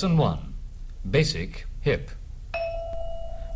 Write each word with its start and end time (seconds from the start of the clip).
Lesson 0.00 0.16
1 0.16 0.54
Basic 1.10 1.66
Hip. 1.82 2.10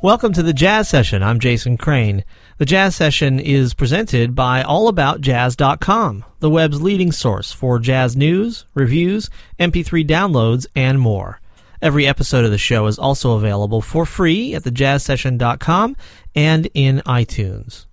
Welcome 0.03 0.35
to 0.35 0.43
the 0.43 0.53
Jazz 0.53 0.91
Session. 0.91 1.23
I'm 1.23 1.41
Jason 1.41 1.79
Crane. 1.79 2.23
The 2.59 2.67
Jazz 2.67 2.95
Session 2.95 3.41
is 3.41 3.73
presented 3.73 4.35
by 4.35 4.63
AllAboutJazz.com, 4.63 6.23
the 6.41 6.51
web's 6.51 6.83
leading 6.83 7.13
source 7.13 7.51
for 7.51 7.79
jazz 7.79 8.15
news, 8.15 8.67
reviews, 8.75 9.31
MP3 9.59 10.07
downloads, 10.07 10.67
and 10.77 11.01
more. 11.01 11.41
Every 11.81 12.07
episode 12.07 12.45
of 12.45 12.51
the 12.51 12.59
show 12.59 12.89
is 12.89 12.99
also 12.99 13.39
available 13.39 13.81
for 13.81 14.05
free 14.05 14.55
at 14.55 14.65
thejazzsession.com 14.65 15.97
and 16.35 16.69
in 16.75 17.01
iTunes. 17.07 17.87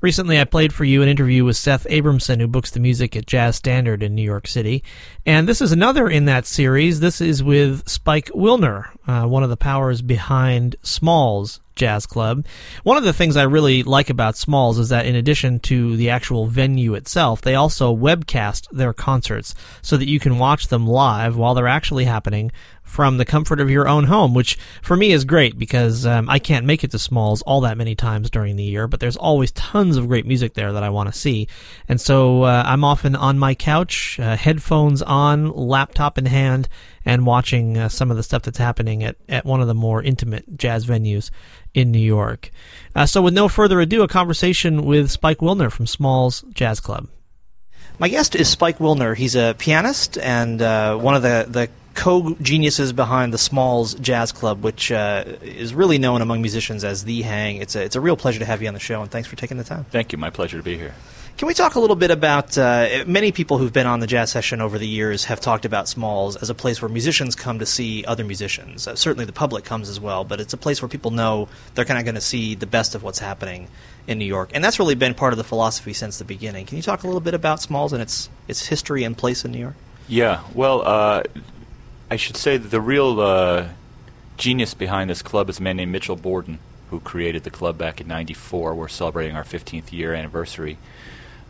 Recently, 0.00 0.38
I 0.38 0.44
played 0.44 0.74
for 0.74 0.84
you 0.84 1.02
an 1.02 1.08
interview 1.08 1.44
with 1.44 1.56
Seth 1.56 1.86
Abramson, 1.88 2.38
who 2.38 2.46
books 2.46 2.70
the 2.70 2.80
music 2.80 3.16
at 3.16 3.26
Jazz 3.26 3.56
Standard 3.56 4.02
in 4.02 4.14
New 4.14 4.22
York 4.22 4.46
City. 4.46 4.84
And 5.24 5.48
this 5.48 5.62
is 5.62 5.72
another 5.72 6.08
in 6.08 6.26
that 6.26 6.46
series. 6.46 7.00
This 7.00 7.20
is 7.20 7.42
with 7.42 7.88
Spike 7.88 8.26
Wilner, 8.34 8.90
uh, 9.06 9.26
one 9.26 9.42
of 9.42 9.48
the 9.48 9.56
powers 9.56 10.02
behind 10.02 10.76
Smalls 10.82 11.60
Jazz 11.76 12.06
Club. 12.06 12.46
One 12.82 12.96
of 12.96 13.04
the 13.04 13.12
things 13.12 13.36
I 13.36 13.44
really 13.44 13.82
like 13.82 14.10
about 14.10 14.36
Smalls 14.36 14.78
is 14.78 14.88
that 14.88 15.06
in 15.06 15.14
addition 15.14 15.60
to 15.60 15.96
the 15.96 16.10
actual 16.10 16.46
venue 16.46 16.94
itself, 16.94 17.42
they 17.42 17.54
also 17.54 17.94
webcast 17.94 18.68
their 18.70 18.92
concerts 18.92 19.54
so 19.82 19.96
that 19.96 20.08
you 20.08 20.18
can 20.18 20.38
watch 20.38 20.68
them 20.68 20.86
live 20.86 21.36
while 21.36 21.54
they're 21.54 21.68
actually 21.68 22.04
happening 22.04 22.50
from 22.86 23.18
the 23.18 23.24
comfort 23.24 23.60
of 23.60 23.68
your 23.68 23.88
own 23.88 24.04
home, 24.04 24.32
which 24.32 24.56
for 24.80 24.96
me 24.96 25.12
is 25.12 25.24
great 25.24 25.58
because 25.58 26.06
um, 26.06 26.30
I 26.30 26.38
can't 26.38 26.64
make 26.64 26.84
it 26.84 26.92
to 26.92 26.98
Smalls 26.98 27.42
all 27.42 27.60
that 27.62 27.76
many 27.76 27.94
times 27.94 28.30
during 28.30 28.56
the 28.56 28.64
year, 28.64 28.86
but 28.86 29.00
there's 29.00 29.16
always 29.16 29.50
tons 29.52 29.96
of 29.96 30.08
great 30.08 30.24
music 30.24 30.54
there 30.54 30.72
that 30.72 30.82
I 30.82 30.88
want 30.88 31.12
to 31.12 31.18
see. 31.18 31.48
And 31.88 32.00
so 32.00 32.44
uh, 32.44 32.62
I'm 32.64 32.84
often 32.84 33.16
on 33.16 33.38
my 33.38 33.54
couch, 33.54 34.18
uh, 34.20 34.36
headphones 34.36 35.02
on, 35.02 35.50
laptop 35.50 36.16
in 36.16 36.26
hand, 36.26 36.68
and 37.04 37.26
watching 37.26 37.76
uh, 37.76 37.88
some 37.88 38.10
of 38.10 38.16
the 38.16 38.22
stuff 38.22 38.42
that's 38.42 38.58
happening 38.58 39.04
at, 39.04 39.16
at 39.28 39.44
one 39.44 39.60
of 39.60 39.66
the 39.66 39.74
more 39.74 40.02
intimate 40.02 40.56
jazz 40.56 40.86
venues 40.86 41.30
in 41.74 41.90
New 41.90 41.98
York. 41.98 42.50
Uh, 42.94 43.04
so, 43.04 43.20
with 43.20 43.34
no 43.34 43.48
further 43.48 43.80
ado, 43.80 44.02
a 44.02 44.08
conversation 44.08 44.84
with 44.84 45.10
Spike 45.10 45.38
Wilner 45.38 45.70
from 45.70 45.86
Smalls 45.86 46.44
Jazz 46.54 46.80
Club. 46.80 47.08
My 47.98 48.08
guest 48.08 48.34
is 48.34 48.48
Spike 48.48 48.78
Wilner. 48.78 49.16
He's 49.16 49.36
a 49.36 49.54
pianist 49.58 50.18
and 50.18 50.60
uh, 50.60 50.96
one 50.96 51.14
of 51.14 51.22
the, 51.22 51.46
the 51.48 51.70
co-geniuses 51.96 52.92
behind 52.92 53.32
the 53.32 53.38
Smalls 53.38 53.94
Jazz 53.94 54.30
Club, 54.30 54.62
which 54.62 54.92
uh, 54.92 55.24
is 55.42 55.74
really 55.74 55.98
known 55.98 56.22
among 56.22 56.42
musicians 56.42 56.84
as 56.84 57.04
the 57.04 57.22
Hang. 57.22 57.56
It's 57.56 57.74
a, 57.74 57.82
it's 57.82 57.96
a 57.96 58.00
real 58.00 58.16
pleasure 58.16 58.38
to 58.38 58.44
have 58.44 58.62
you 58.62 58.68
on 58.68 58.74
the 58.74 58.80
show, 58.80 59.02
and 59.02 59.10
thanks 59.10 59.28
for 59.28 59.34
taking 59.34 59.56
the 59.56 59.64
time. 59.64 59.84
Thank 59.90 60.12
you. 60.12 60.18
My 60.18 60.30
pleasure 60.30 60.58
to 60.58 60.62
be 60.62 60.76
here. 60.76 60.94
Can 61.38 61.48
we 61.48 61.54
talk 61.54 61.74
a 61.74 61.80
little 61.80 61.96
bit 61.96 62.10
about 62.10 62.56
uh, 62.56 63.04
many 63.06 63.30
people 63.30 63.58
who've 63.58 63.72
been 63.72 63.86
on 63.86 64.00
the 64.00 64.06
jazz 64.06 64.30
session 64.30 64.62
over 64.62 64.78
the 64.78 64.86
years 64.86 65.26
have 65.26 65.38
talked 65.38 65.66
about 65.66 65.86
Smalls 65.86 66.34
as 66.36 66.48
a 66.48 66.54
place 66.54 66.80
where 66.80 66.88
musicians 66.88 67.34
come 67.34 67.58
to 67.58 67.66
see 67.66 68.06
other 68.06 68.24
musicians. 68.24 68.86
Uh, 68.86 68.94
certainly 68.94 69.26
the 69.26 69.34
public 69.34 69.64
comes 69.64 69.90
as 69.90 70.00
well, 70.00 70.24
but 70.24 70.40
it's 70.40 70.54
a 70.54 70.56
place 70.56 70.80
where 70.80 70.88
people 70.88 71.10
know 71.10 71.48
they're 71.74 71.84
kind 71.84 71.98
of 71.98 72.06
going 72.06 72.14
to 72.14 72.22
see 72.22 72.54
the 72.54 72.66
best 72.66 72.94
of 72.94 73.02
what's 73.02 73.18
happening 73.18 73.68
in 74.06 74.18
New 74.18 74.24
York, 74.24 74.50
and 74.54 74.64
that's 74.64 74.78
really 74.78 74.94
been 74.94 75.12
part 75.12 75.34
of 75.34 75.36
the 75.36 75.44
philosophy 75.44 75.92
since 75.92 76.18
the 76.18 76.24
beginning. 76.24 76.64
Can 76.64 76.76
you 76.76 76.82
talk 76.82 77.02
a 77.02 77.06
little 77.06 77.20
bit 77.20 77.34
about 77.34 77.60
Smalls 77.60 77.92
and 77.92 78.00
its 78.00 78.30
its 78.48 78.66
history 78.66 79.04
and 79.04 79.18
place 79.18 79.44
in 79.44 79.52
New 79.52 79.58
York? 79.58 79.74
Yeah, 80.08 80.40
well, 80.54 80.82
uh, 80.86 81.24
I 82.10 82.16
should 82.16 82.36
say 82.36 82.56
that 82.56 82.68
the 82.68 82.80
real 82.80 83.20
uh, 83.20 83.68
genius 84.36 84.74
behind 84.74 85.10
this 85.10 85.22
club 85.22 85.48
is 85.50 85.58
a 85.58 85.62
man 85.62 85.76
named 85.76 85.92
Mitchell 85.92 86.16
Borden, 86.16 86.58
who 86.90 87.00
created 87.00 87.44
the 87.44 87.50
club 87.50 87.76
back 87.76 88.00
in 88.00 88.06
'94. 88.06 88.74
We're 88.74 88.88
celebrating 88.88 89.36
our 89.36 89.44
15th 89.44 89.92
year 89.92 90.14
anniversary 90.14 90.78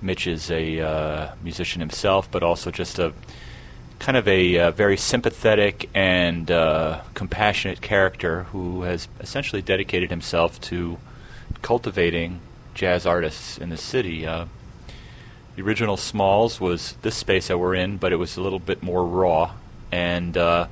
Mitch 0.03 0.27
is 0.27 0.51
a 0.51 0.81
uh, 0.81 1.35
musician 1.43 1.81
himself, 1.81 2.31
but 2.31 2.43
also 2.43 2.71
just 2.71 2.99
a 2.99 3.13
kind 3.99 4.17
of 4.17 4.29
a 4.29 4.59
uh, 4.59 4.71
very 4.73 4.97
sympathetic 4.97 5.89
and 5.95 6.51
uh, 6.51 7.01
compassionate 7.15 7.81
character 7.81 8.45
who 8.45 8.83
has 8.83 9.09
essentially 9.21 9.63
dedicated 9.63 10.11
himself 10.11 10.61
to 10.61 10.99
cultivating 11.63 12.41
jazz 12.75 13.07
artists 13.07 13.57
in 13.57 13.71
the 13.71 13.77
city. 13.77 14.27
Uh, 14.27 14.45
the 15.55 15.63
original 15.63 15.97
Smalls 15.97 16.61
was 16.61 16.93
this 17.01 17.15
space 17.15 17.49
that 17.49 17.57
we're 17.57 17.75
in, 17.75 17.97
but 17.97 18.13
it 18.13 18.17
was 18.17 18.37
a 18.37 18.43
little 18.43 18.59
bit 18.59 18.83
more 18.83 19.07
raw, 19.07 19.53
and 19.97 20.37
uh, 20.37 20.67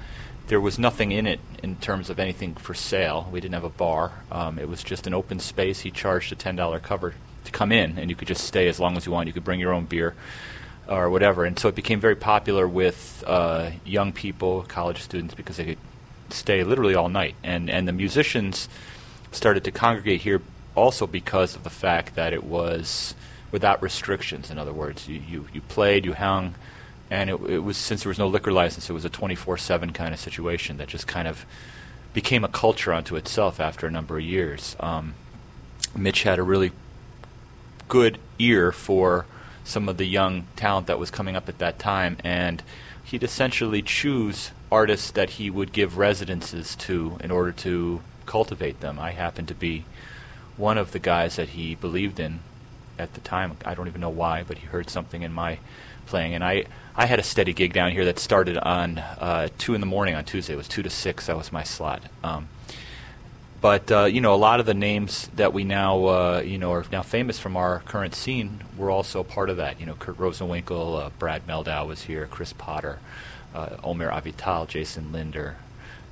there 0.48 0.60
was 0.60 0.78
nothing 0.78 1.10
in 1.10 1.26
it 1.26 1.40
in 1.62 1.76
terms 1.76 2.10
of 2.10 2.18
anything 2.18 2.54
for 2.54 2.74
sale. 2.74 3.26
We 3.32 3.40
didn't 3.40 3.54
have 3.54 3.64
a 3.64 3.70
bar. 3.70 4.12
Um, 4.30 4.58
it 4.58 4.68
was 4.68 4.82
just 4.82 5.06
an 5.06 5.14
open 5.14 5.40
space. 5.40 5.80
He 5.80 5.90
charged 5.90 6.30
a 6.32 6.36
ten 6.36 6.56
dollar 6.56 6.78
cover 6.78 7.14
to 7.44 7.52
come 7.52 7.72
in, 7.72 7.98
and 7.98 8.10
you 8.10 8.16
could 8.16 8.28
just 8.28 8.44
stay 8.44 8.68
as 8.68 8.78
long 8.78 8.96
as 8.98 9.06
you 9.06 9.12
want. 9.12 9.26
You 9.26 9.32
could 9.32 9.44
bring 9.44 9.60
your 9.60 9.72
own 9.72 9.86
beer 9.86 10.14
or 10.86 11.08
whatever. 11.08 11.46
And 11.46 11.58
so 11.58 11.68
it 11.68 11.74
became 11.74 12.00
very 12.00 12.16
popular 12.16 12.68
with 12.68 13.24
uh, 13.26 13.70
young 13.86 14.12
people, 14.12 14.62
college 14.68 15.00
students, 15.00 15.34
because 15.34 15.56
they 15.56 15.64
could 15.64 15.78
stay 16.28 16.62
literally 16.62 16.94
all 16.94 17.08
night. 17.08 17.34
And 17.42 17.70
and 17.70 17.88
the 17.88 17.92
musicians 17.92 18.68
started 19.32 19.64
to 19.64 19.70
congregate 19.70 20.20
here 20.20 20.42
also 20.74 21.06
because 21.06 21.56
of 21.56 21.64
the 21.64 21.70
fact 21.70 22.14
that 22.14 22.34
it 22.34 22.44
was 22.44 23.14
without 23.50 23.82
restrictions. 23.82 24.50
In 24.50 24.58
other 24.58 24.72
words, 24.72 25.08
you 25.08 25.22
you, 25.26 25.46
you 25.54 25.62
played, 25.62 26.04
you 26.04 26.12
hung, 26.12 26.54
and 27.14 27.30
it, 27.30 27.40
it 27.48 27.58
was 27.60 27.76
since 27.76 28.02
there 28.02 28.10
was 28.10 28.18
no 28.18 28.26
liquor 28.26 28.52
license, 28.52 28.90
it 28.90 28.92
was 28.92 29.04
a 29.04 29.10
24/7 29.10 29.94
kind 29.94 30.12
of 30.12 30.18
situation 30.18 30.78
that 30.78 30.88
just 30.88 31.06
kind 31.06 31.28
of 31.28 31.46
became 32.12 32.42
a 32.42 32.48
culture 32.48 32.92
unto 32.92 33.14
itself 33.14 33.60
after 33.60 33.86
a 33.86 33.90
number 33.90 34.18
of 34.18 34.24
years. 34.24 34.74
Um, 34.80 35.14
Mitch 35.96 36.24
had 36.24 36.40
a 36.40 36.42
really 36.42 36.72
good 37.88 38.18
ear 38.40 38.72
for 38.72 39.26
some 39.62 39.88
of 39.88 39.96
the 39.96 40.06
young 40.06 40.46
talent 40.56 40.88
that 40.88 40.98
was 40.98 41.10
coming 41.12 41.36
up 41.36 41.48
at 41.48 41.58
that 41.58 41.78
time, 41.78 42.16
and 42.24 42.62
he'd 43.04 43.22
essentially 43.22 43.80
choose 43.80 44.50
artists 44.72 45.12
that 45.12 45.30
he 45.30 45.48
would 45.48 45.72
give 45.72 45.96
residences 45.96 46.74
to 46.74 47.16
in 47.20 47.30
order 47.30 47.52
to 47.52 48.02
cultivate 48.26 48.80
them. 48.80 48.98
I 48.98 49.12
happened 49.12 49.46
to 49.48 49.54
be 49.54 49.84
one 50.56 50.78
of 50.78 50.90
the 50.90 50.98
guys 50.98 51.36
that 51.36 51.50
he 51.50 51.76
believed 51.76 52.18
in 52.18 52.40
at 52.98 53.14
the 53.14 53.20
time. 53.20 53.56
I 53.64 53.74
don't 53.74 53.86
even 53.86 54.00
know 54.00 54.10
why, 54.10 54.42
but 54.42 54.58
he 54.58 54.66
heard 54.66 54.90
something 54.90 55.22
in 55.22 55.32
my 55.32 55.58
playing, 56.04 56.34
and 56.34 56.44
I 56.44 56.64
I 56.96 57.06
had 57.06 57.18
a 57.18 57.22
steady 57.22 57.52
gig 57.52 57.72
down 57.72 57.90
here 57.90 58.04
that 58.04 58.18
started 58.18 58.56
on 58.56 58.98
uh, 58.98 59.48
two 59.58 59.74
in 59.74 59.80
the 59.80 59.86
morning 59.86 60.14
on 60.14 60.24
Tuesday. 60.24 60.52
It 60.52 60.56
was 60.56 60.68
two 60.68 60.82
to 60.82 60.90
six. 60.90 61.26
That 61.26 61.36
was 61.36 61.50
my 61.50 61.64
slot. 61.64 62.02
Um, 62.22 62.48
but 63.60 63.90
uh, 63.90 64.04
you 64.04 64.20
know, 64.20 64.34
a 64.34 64.36
lot 64.36 64.60
of 64.60 64.66
the 64.66 64.74
names 64.74 65.28
that 65.36 65.52
we 65.52 65.64
now 65.64 66.04
uh, 66.04 66.42
you 66.44 66.58
know 66.58 66.72
are 66.72 66.84
now 66.92 67.02
famous 67.02 67.38
from 67.38 67.56
our 67.56 67.80
current 67.80 68.14
scene 68.14 68.62
were 68.76 68.90
also 68.90 69.22
part 69.22 69.50
of 69.50 69.56
that. 69.56 69.80
You 69.80 69.86
know, 69.86 69.94
Kurt 69.94 70.18
Rosenwinkel, 70.18 71.06
uh, 71.06 71.10
Brad 71.18 71.46
Mehldau 71.46 71.86
was 71.86 72.02
here, 72.02 72.26
Chris 72.26 72.52
Potter, 72.52 72.98
uh, 73.54 73.76
Omer 73.82 74.10
Avital, 74.10 74.68
Jason 74.68 75.12
Lindner, 75.12 75.56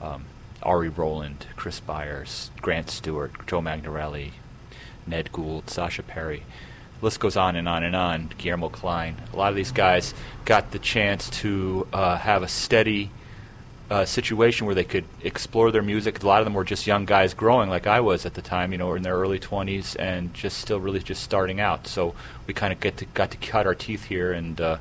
um, 0.00 0.24
Ari 0.62 0.88
Roland, 0.88 1.47
Chris 1.54 1.80
Byars, 1.80 2.50
Grant 2.60 2.88
Stewart, 2.91 3.32
Joe 3.47 3.60
Magnarelli, 3.60 4.30
Ned 5.06 5.30
Goold, 5.30 5.69
Sacha 5.69 6.03
Perry. 6.03 6.44
List 7.02 7.20
goes 7.20 7.36
on 7.36 7.56
and 7.56 7.68
on 7.68 7.82
and 7.82 7.94
on. 7.94 8.30
Guillermo 8.38 8.68
Klein. 8.68 9.16
A 9.32 9.36
lot 9.36 9.50
of 9.50 9.56
these 9.56 9.72
guys 9.72 10.14
got 10.44 10.70
the 10.70 10.78
chance 10.78 11.28
to 11.40 11.86
uh, 11.92 12.16
have 12.16 12.42
a 12.42 12.48
steady 12.48 13.10
uh, 13.90 14.06
situation 14.06 14.64
where 14.64 14.74
they 14.74 14.84
could 14.84 15.04
explore 15.22 15.71
their 15.71 15.82
music. 15.82 16.22
A 16.22 16.27
lot 16.27 16.41
of 16.41 16.47
them 16.47 16.54
were 16.54 16.65
just 16.65 16.86
young 16.86 17.04
guys 17.04 17.34
growing, 17.34 17.68
like 17.68 17.86
I 17.86 18.00
was 18.00 18.24
at 18.24 18.32
the 18.32 18.41
time, 18.41 18.72
you 18.72 18.78
know, 18.78 18.94
in 18.94 19.03
their 19.03 19.16
early 19.16 19.38
20s 19.38 19.97
and 19.98 20.32
just 20.32 20.56
still 20.59 20.80
really 20.80 21.00
just 21.00 21.22
starting 21.22 21.60
out. 21.60 21.86
So 21.86 22.15
we 22.47 22.54
kind 22.54 22.72
of 22.72 22.80
get 22.80 22.97
to 22.98 23.04
got 23.04 23.30
to 23.32 23.36
cut 23.36 23.66
our 23.66 23.74
teeth 23.74 24.04
here, 24.04 24.32
and 24.32 24.59
uh, 24.59 24.78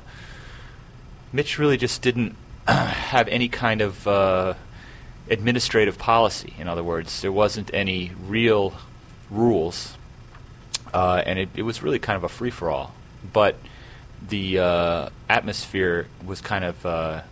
Mitch 1.30 1.58
really 1.58 1.76
just 1.76 2.00
didn't 2.00 2.36
have 2.66 3.28
any 3.28 3.48
kind 3.50 3.82
of 3.82 4.08
uh, 4.08 4.54
administrative 5.28 5.98
policy. 5.98 6.54
In 6.58 6.66
other 6.66 6.84
words, 6.84 7.20
there 7.20 7.32
wasn't 7.32 7.70
any 7.74 8.12
real 8.26 8.74
rules, 9.30 9.98
uh, 10.92 11.22
and 11.24 11.38
it, 11.38 11.48
it 11.54 11.62
was 11.62 11.82
really 11.82 11.98
kind 11.98 12.16
of 12.16 12.24
a 12.24 12.28
free 12.28 12.50
for 12.50 12.70
all. 12.70 12.94
But 13.32 13.56
the 14.28 14.58
uh, 14.58 15.08
atmosphere 15.28 16.06
was 16.24 16.40
kind 16.40 16.64
of 16.64 16.84
uh, 16.86 17.22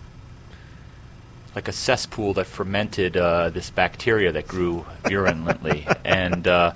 like 1.55 1.69
a 1.69 1.73
cesspool 1.73 2.35
that 2.35 2.47
fermented 2.47 3.17
uh, 3.17 3.51
this 3.51 3.71
bacteria 3.71 4.33
that 4.33 4.47
grew 4.47 4.85
virulently, 5.05 5.87
and 6.05 6.47
uh, 6.47 6.73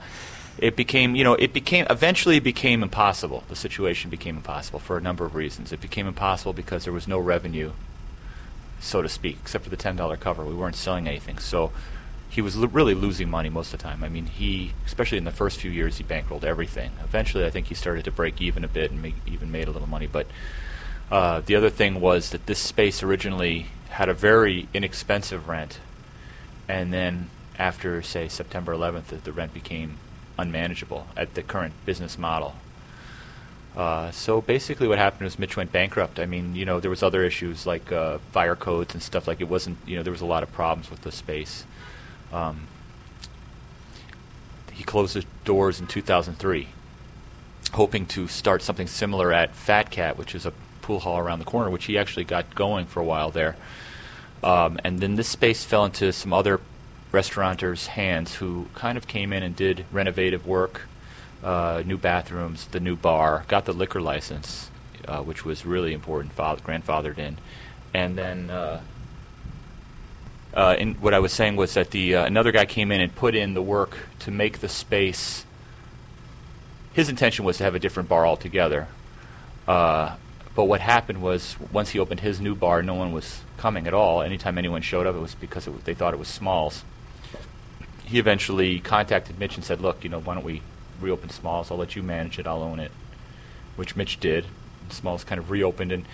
it 0.58 0.76
became, 0.76 1.16
you 1.16 1.24
know, 1.24 1.34
it 1.34 1.52
became 1.52 1.86
eventually 1.90 2.36
it 2.36 2.44
became 2.44 2.82
impossible. 2.82 3.44
The 3.48 3.56
situation 3.56 4.10
became 4.10 4.36
impossible 4.36 4.78
for 4.78 4.96
a 4.96 5.00
number 5.00 5.24
of 5.24 5.34
reasons. 5.34 5.72
It 5.72 5.80
became 5.80 6.06
impossible 6.06 6.52
because 6.52 6.84
there 6.84 6.92
was 6.92 7.08
no 7.08 7.18
revenue, 7.18 7.72
so 8.80 9.02
to 9.02 9.08
speak, 9.08 9.38
except 9.42 9.64
for 9.64 9.70
the 9.70 9.76
ten 9.76 9.96
dollar 9.96 10.16
cover. 10.16 10.44
We 10.44 10.54
weren't 10.54 10.76
selling 10.76 11.08
anything, 11.08 11.38
so 11.38 11.72
he 12.34 12.42
was 12.42 12.56
l- 12.56 12.66
really 12.68 12.94
losing 12.94 13.30
money 13.30 13.48
most 13.48 13.72
of 13.72 13.78
the 13.78 13.82
time. 13.82 14.02
I 14.02 14.08
mean, 14.08 14.26
he, 14.26 14.72
especially 14.86 15.18
in 15.18 15.24
the 15.24 15.30
first 15.30 15.60
few 15.60 15.70
years, 15.70 15.98
he 15.98 16.04
bankrolled 16.04 16.44
everything. 16.44 16.90
Eventually, 17.02 17.44
I 17.44 17.50
think 17.50 17.66
he 17.68 17.74
started 17.74 18.04
to 18.04 18.10
break 18.10 18.40
even 18.40 18.64
a 18.64 18.68
bit 18.68 18.90
and 18.90 19.00
make, 19.00 19.14
even 19.26 19.50
made 19.50 19.68
a 19.68 19.70
little 19.70 19.88
money, 19.88 20.06
but. 20.06 20.26
Uh, 21.10 21.40
the 21.44 21.54
other 21.54 21.68
thing 21.68 22.00
was 22.00 22.30
that 22.30 22.46
this 22.46 22.58
space 22.58 23.02
originally 23.02 23.66
had 23.90 24.08
a 24.08 24.14
very 24.14 24.66
inexpensive 24.72 25.48
rent, 25.48 25.78
and 26.66 26.92
then 26.92 27.28
after 27.58 28.02
say 28.02 28.26
September 28.26 28.74
11th, 28.74 29.06
the, 29.06 29.16
the 29.16 29.30
rent 29.30 29.52
became 29.54 29.98
unmanageable 30.38 31.06
at 31.16 31.34
the 31.34 31.42
current 31.42 31.74
business 31.84 32.18
model. 32.18 32.54
Uh, 33.76 34.10
so 34.12 34.40
basically, 34.40 34.86
what 34.86 34.98
happened 34.98 35.22
was 35.24 35.38
Mitch 35.38 35.56
went 35.56 35.72
bankrupt. 35.72 36.20
I 36.20 36.26
mean, 36.26 36.54
you 36.54 36.64
know, 36.64 36.80
there 36.80 36.90
was 36.90 37.02
other 37.02 37.24
issues 37.24 37.66
like 37.66 37.90
uh, 37.90 38.18
fire 38.30 38.54
codes 38.54 38.94
and 38.94 39.02
stuff. 39.02 39.26
Like 39.26 39.40
it 39.40 39.48
wasn't, 39.48 39.78
you 39.86 39.96
know, 39.96 40.02
there 40.02 40.12
was 40.12 40.20
a 40.20 40.26
lot 40.26 40.42
of 40.42 40.52
problems 40.52 40.90
with 40.90 41.02
the 41.02 41.10
space. 41.10 41.64
Um, 42.32 42.66
he 44.72 44.82
closed 44.82 45.14
his 45.14 45.24
doors 45.44 45.80
in 45.80 45.86
2003, 45.86 46.68
hoping 47.72 48.06
to 48.06 48.26
start 48.26 48.62
something 48.62 48.86
similar 48.86 49.32
at 49.32 49.54
Fat 49.54 49.90
Cat, 49.90 50.18
which 50.18 50.34
is 50.34 50.44
a 50.44 50.52
pool 50.82 51.00
hall 51.00 51.18
around 51.18 51.38
the 51.38 51.44
corner, 51.44 51.70
which 51.70 51.84
he 51.86 51.96
actually 51.96 52.24
got 52.24 52.54
going 52.54 52.86
for 52.86 53.00
a 53.00 53.04
while 53.04 53.30
there. 53.30 53.56
Um, 54.42 54.78
and 54.84 55.00
then 55.00 55.14
this 55.14 55.28
space 55.28 55.64
fell 55.64 55.84
into 55.84 56.12
some 56.12 56.32
other 56.32 56.60
restaurateurs' 57.12 57.86
hands 57.88 58.34
who 58.36 58.66
kind 58.74 58.98
of 58.98 59.06
came 59.06 59.32
in 59.32 59.42
and 59.42 59.56
did 59.56 59.86
renovative 59.92 60.46
work, 60.46 60.82
uh, 61.42 61.82
new 61.86 61.96
bathrooms, 61.96 62.66
the 62.66 62.80
new 62.80 62.96
bar, 62.96 63.44
got 63.48 63.64
the 63.64 63.72
liquor 63.72 64.00
license, 64.00 64.70
uh, 65.06 65.22
which 65.22 65.44
was 65.44 65.64
really 65.64 65.94
important, 65.94 66.32
father, 66.34 66.60
grandfathered 66.62 67.18
in. 67.18 67.38
And 67.94 68.18
then 68.18 68.50
uh, 68.50 68.80
uh, 70.54 70.76
in 70.78 70.94
what 70.94 71.14
I 71.14 71.18
was 71.18 71.32
saying 71.32 71.56
was 71.56 71.74
that 71.74 71.90
the 71.90 72.14
uh, 72.14 72.24
another 72.24 72.52
guy 72.52 72.64
came 72.64 72.92
in 72.92 73.00
and 73.00 73.14
put 73.14 73.34
in 73.34 73.54
the 73.54 73.62
work 73.62 73.96
to 74.20 74.30
make 74.30 74.60
the 74.60 74.68
space. 74.68 75.44
His 76.92 77.08
intention 77.08 77.44
was 77.44 77.58
to 77.58 77.64
have 77.64 77.74
a 77.74 77.80
different 77.80 78.08
bar 78.08 78.24
altogether. 78.24 78.86
Uh, 79.66 80.16
but 80.54 80.64
what 80.64 80.80
happened 80.80 81.20
was 81.20 81.56
once 81.72 81.90
he 81.90 81.98
opened 81.98 82.20
his 82.20 82.40
new 82.40 82.54
bar, 82.54 82.82
no 82.82 82.94
one 82.94 83.12
was 83.12 83.40
coming 83.56 83.88
at 83.88 83.94
all. 83.94 84.22
Anytime 84.22 84.56
anyone 84.56 84.82
showed 84.82 85.06
up, 85.06 85.16
it 85.16 85.18
was 85.18 85.34
because 85.34 85.66
it 85.66 85.70
w- 85.70 85.82
they 85.84 85.94
thought 85.94 86.14
it 86.14 86.18
was 86.20 86.28
Smalls. 86.28 86.84
He 88.04 88.20
eventually 88.20 88.78
contacted 88.78 89.38
Mitch 89.38 89.56
and 89.56 89.64
said, 89.64 89.80
"Look, 89.80 90.04
you 90.04 90.10
know, 90.10 90.20
why 90.20 90.34
don't 90.34 90.44
we 90.44 90.62
reopen 91.00 91.30
Smalls? 91.30 91.72
I'll 91.72 91.78
let 91.78 91.96
you 91.96 92.02
manage 92.02 92.38
it. 92.38 92.46
I'll 92.46 92.62
own 92.62 92.78
it." 92.78 92.92
Which 93.74 93.96
Mitch 93.96 94.20
did. 94.20 94.46
Smalls 94.90 95.24
kind 95.24 95.40
of 95.40 95.50
reopened, 95.50 95.90
and 95.90 96.04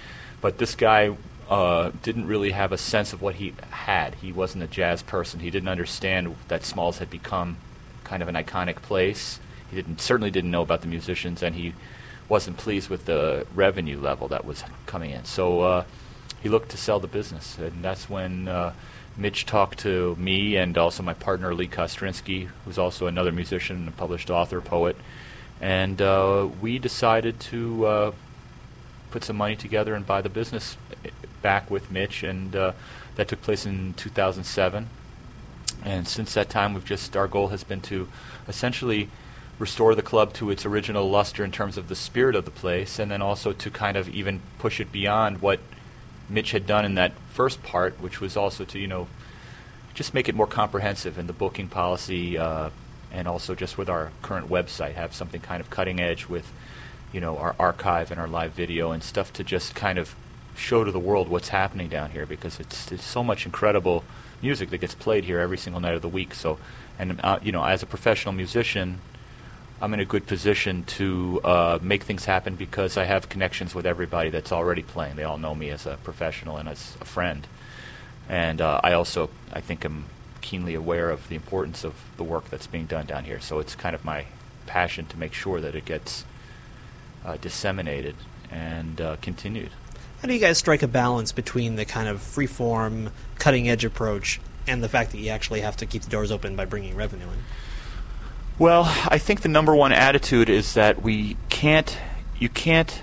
but 0.41 0.57
this 0.57 0.75
guy 0.75 1.15
uh, 1.51 1.91
didn't 2.03 2.29
really 2.29 2.53
have 2.53 2.71
a 2.71 2.79
sense 2.79 3.13
of 3.13 3.21
what 3.21 3.35
he 3.35 3.53
had. 3.71 4.15
He 4.15 4.33
wasn't 4.33 4.63
a 4.63 4.69
jazz 4.69 5.03
person. 5.03 5.41
He 5.41 5.51
didn't 5.51 5.69
understand 5.69 6.37
that 6.47 6.65
Smalls 6.65 6.99
had 6.99 7.11
become 7.11 7.57
kind 8.05 8.23
of 8.23 8.29
an 8.29 8.37
iconic 8.37 8.77
place. 8.77 9.41
He 9.69 9.77
didn't 9.77 10.01
certainly 10.01 10.31
didn't 10.31 10.53
know 10.53 10.63
about 10.63 10.81
the 10.81 10.87
musicians, 10.87 11.43
and 11.43 11.57
he 11.57 11.75
wasn't 12.29 12.57
pleased 12.57 12.89
with 12.89 13.07
the 13.07 13.47
revenue 13.53 13.99
level 13.99 14.29
that 14.29 14.45
was 14.45 14.63
coming 14.87 15.11
in. 15.11 15.25
So 15.25 15.63
uh, 15.63 15.85
he 16.41 16.49
looked 16.49 16.71
to 16.71 16.77
sell 16.77 17.01
the 17.01 17.09
business, 17.09 17.59
and 17.59 17.83
that's 17.83 18.09
when 18.09 18.47
uh, 18.47 18.73
Mitch 19.17 19.45
talked 19.45 19.81
to 19.81 20.15
me 20.17 20.57
and 20.57 20.79
also 20.79 21.03
my 21.03 21.15
partner 21.15 21.53
Lee 21.53 21.67
Kostrinsky, 21.67 22.49
who's 22.65 22.79
also 22.79 23.09
another 23.09 23.33
musician, 23.33 23.89
a 23.89 23.91
published 23.91 24.31
author, 24.31 24.61
poet, 24.61 24.97
and 25.61 26.01
uh, 26.01 26.49
we 26.61 26.79
decided 26.79 27.41
to 27.41 27.87
uh, 27.87 28.13
put 29.11 29.25
some 29.25 29.37
money 29.37 29.57
together 29.57 29.95
and 29.95 30.07
buy 30.07 30.21
the 30.21 30.29
business 30.29 30.77
back 31.43 31.71
with 31.71 31.91
Mitch, 31.91 32.23
and 32.23 32.55
uh, 32.55 32.73
that 33.17 33.29
took 33.29 33.43
place 33.43 33.67
in 33.67 33.95
2007. 33.95 34.89
And 35.83 36.07
since 36.07 36.35
that 36.35 36.51
time, 36.51 36.75
we've 36.75 36.85
just 36.85 37.17
our 37.17 37.29
goal 37.29 37.49
has 37.49 37.65
been 37.65 37.81
to 37.83 38.09
essentially 38.47 39.09
restore 39.59 39.95
the 39.95 40.03
club 40.03 40.33
to 40.33 40.51
its 40.51 40.65
original 40.65 41.09
luster 41.09 41.45
in 41.45 41.53
terms 41.53 41.77
of 41.77 41.89
the 41.89 41.97
spirit 41.97 42.35
of 42.35 42.45
the 42.45 42.51
place, 42.51 42.99
and 42.99 43.11
then 43.11 43.23
also 43.23 43.53
to 43.53 43.71
kind 43.71 43.97
of 43.97 44.09
even 44.09 44.41
push 44.59 44.81
it 44.81 44.91
beyond 44.91 45.43
what 45.43 45.61
Mitch 46.29 46.53
had 46.53 46.67
done 46.67 46.85
in 46.85 46.95
that 46.95 47.13
first 47.31 47.63
part, 47.63 48.01
which 48.01 48.21
was 48.21 48.37
also 48.37 48.65
to 48.65 48.79
you 48.79 48.87
know 48.87 49.07
just 49.95 50.15
make 50.15 50.29
it 50.29 50.35
more 50.35 50.47
comprehensive 50.47 51.19
in 51.19 51.27
the 51.27 51.33
booking 51.33 51.69
policy, 51.69 52.39
uh, 52.39 52.71
and 53.13 53.27
also 53.27 53.55
just 53.55 53.77
with 53.77 53.89
our 53.89 54.13
current 54.23 54.49
website, 54.49 54.95
have 54.95 55.15
something 55.15 55.41
kind 55.41 55.61
of 55.61 55.69
cutting 55.71 56.01
edge 56.01 56.27
with 56.27 56.53
you 57.13 57.21
know 57.21 57.37
our 57.39 57.55
archive 57.59 58.11
and 58.11 58.21
our 58.21 58.29
live 58.29 58.53
video 58.53 58.91
and 58.93 59.03
stuff 59.03 59.33
to 59.33 59.45
just 59.45 59.75
kind 59.75 59.99
of 59.99 60.15
show 60.57 60.85
to 60.85 60.93
the 60.93 60.99
world 60.99 61.29
what's 61.29 61.49
happening 61.49 61.89
down 61.89 62.11
here 62.11 62.27
because 62.27 62.61
it's, 62.61 62.93
it's 62.93 63.05
so 63.05 63.25
much 63.25 63.47
incredible 63.47 64.05
music 64.43 64.71
that 64.71 64.79
gets 64.79 64.95
played 64.95 65.25
here 65.25 65.39
every 65.39 65.59
single 65.59 65.81
night 65.81 65.95
of 65.95 66.03
the 66.03 66.09
week. 66.09 66.35
So, 66.35 66.59
and 66.99 67.21
uh, 67.23 67.39
you 67.43 67.53
know, 67.53 67.65
as 67.65 67.83
a 67.83 67.87
professional 67.87 68.33
musician, 68.33 69.01
I'm 69.81 69.95
in 69.95 70.01
a 70.01 70.05
good 70.05 70.27
position 70.27 70.85
to 70.85 71.41
uh, 71.43 71.79
make 71.81 72.03
things 72.03 72.27
happen 72.27 72.55
because 72.55 72.97
I 72.97 73.05
have 73.05 73.29
connections 73.29 73.75
with 73.75 73.87
everybody 73.87 74.29
that's 74.29 74.53
already 74.53 74.83
playing. 74.83 75.17
They 75.17 75.25
all 75.25 75.39
know 75.39 75.55
me 75.55 75.71
as 75.71 75.87
a 75.87 75.97
professional 76.05 76.59
and 76.59 76.69
as 76.69 76.97
a 77.01 77.05
friend, 77.05 77.47
and 78.29 78.61
uh, 78.61 78.81
I 78.85 78.93
also 78.93 79.31
I 79.53 79.61
think 79.61 79.85
am 79.85 80.05
keenly 80.43 80.75
aware 80.75 81.11
of 81.11 81.29
the 81.29 81.37
importance 81.37 81.85
of 81.85 81.95
the 82.17 82.25
work 82.25 82.51
that's 82.51 82.67
being 82.67 82.87
done 82.87 83.07
down 83.07 83.25
here. 83.25 83.41
So 83.41 83.59
it's 83.59 83.75
kind 83.75 83.95
of 83.95 84.05
my 84.05 84.27
passion 84.67 85.07
to 85.07 85.19
make 85.19 85.33
sure 85.33 85.61
that 85.61 85.75
it 85.75 85.85
gets 85.85 86.25
uh, 87.25 87.37
disseminated 87.41 88.15
and 88.51 89.01
uh, 89.01 89.17
continued. 89.21 89.71
How 90.21 90.29
do 90.29 90.35
you 90.35 90.41
guys 90.41 90.59
strike 90.59 90.83
a 90.83 90.89
balance 90.89 91.33
between 91.33 91.77
the 91.77 91.85
kind 91.85 92.09
of 92.09 92.19
freeform, 92.19 93.11
cutting 93.39 93.69
edge 93.69 93.85
approach 93.85 94.41
and 94.67 94.83
the 94.83 94.89
fact 94.89 95.13
that 95.13 95.19
you 95.19 95.31
actually 95.31 95.63
have 95.63 95.77
to 95.79 95.87
keep 95.87 96.03
the 96.03 96.11
doors 96.11 96.31
open 96.31 96.57
by 96.57 96.65
bringing 96.65 96.95
revenue 96.95 97.27
in? 97.27 97.39
Well, 98.59 98.85
I 99.09 99.17
think 99.17 99.41
the 99.41 99.49
number 99.49 99.75
one 99.75 99.93
attitude 99.93 100.51
is 100.51 100.75
that 100.75 101.03
we 101.03 101.39
can't, 101.49 101.97
you 102.39 102.51
can't, 102.51 103.03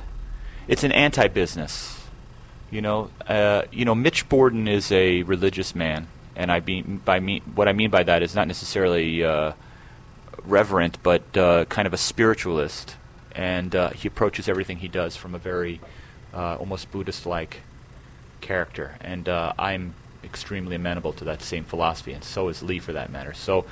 it's 0.67 0.83
an 0.83 0.91
anti-business. 0.91 2.05
You 2.69 2.81
know, 2.81 3.09
uh, 3.25 3.63
you 3.71 3.83
know, 3.83 3.95
Mitch 3.95 4.29
Borden 4.29 4.67
is 4.67 4.91
a 4.91 5.23
religious 5.23 5.73
man, 5.73 6.07
and 6.35 6.51
I 6.51 6.59
mean 6.59 7.01
by 7.03 7.19
me, 7.19 7.41
what 7.55 7.67
I 7.67 7.73
mean 7.73 7.89
by 7.89 8.03
that 8.03 8.21
is 8.21 8.35
not 8.35 8.47
necessarily 8.47 9.23
uh, 9.23 9.53
reverent, 10.43 11.01
but 11.01 11.35
uh, 11.35 11.65
kind 11.65 11.87
of 11.87 11.93
a 11.93 11.97
spiritualist, 11.97 12.95
and 13.37 13.75
uh, 13.75 13.89
he 13.91 14.07
approaches 14.07 14.49
everything 14.49 14.77
he 14.77 14.87
does 14.87 15.15
from 15.15 15.35
a 15.35 15.37
very 15.37 15.79
uh, 16.33 16.55
almost 16.55 16.91
Buddhist-like 16.91 17.61
character, 18.41 18.95
and 18.99 19.29
uh, 19.29 19.53
I'm 19.57 19.93
extremely 20.23 20.75
amenable 20.75 21.13
to 21.13 21.23
that 21.25 21.41
same 21.41 21.63
philosophy, 21.63 22.11
and 22.11 22.23
so 22.23 22.49
is 22.49 22.63
Lee, 22.63 22.79
for 22.79 22.93
that 22.93 23.11
matter. 23.11 23.33
So 23.33 23.65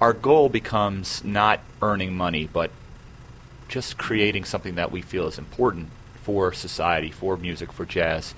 our 0.00 0.12
goal 0.12 0.48
becomes 0.48 1.24
not 1.24 1.60
earning 1.80 2.16
money, 2.16 2.48
but 2.52 2.70
just 3.68 3.96
creating 3.96 4.44
something 4.44 4.74
that 4.74 4.90
we 4.90 5.02
feel 5.02 5.26
is 5.26 5.38
important 5.38 5.88
for 6.22 6.52
society, 6.52 7.10
for 7.10 7.36
music, 7.36 7.72
for 7.72 7.84
jazz. 7.84 8.34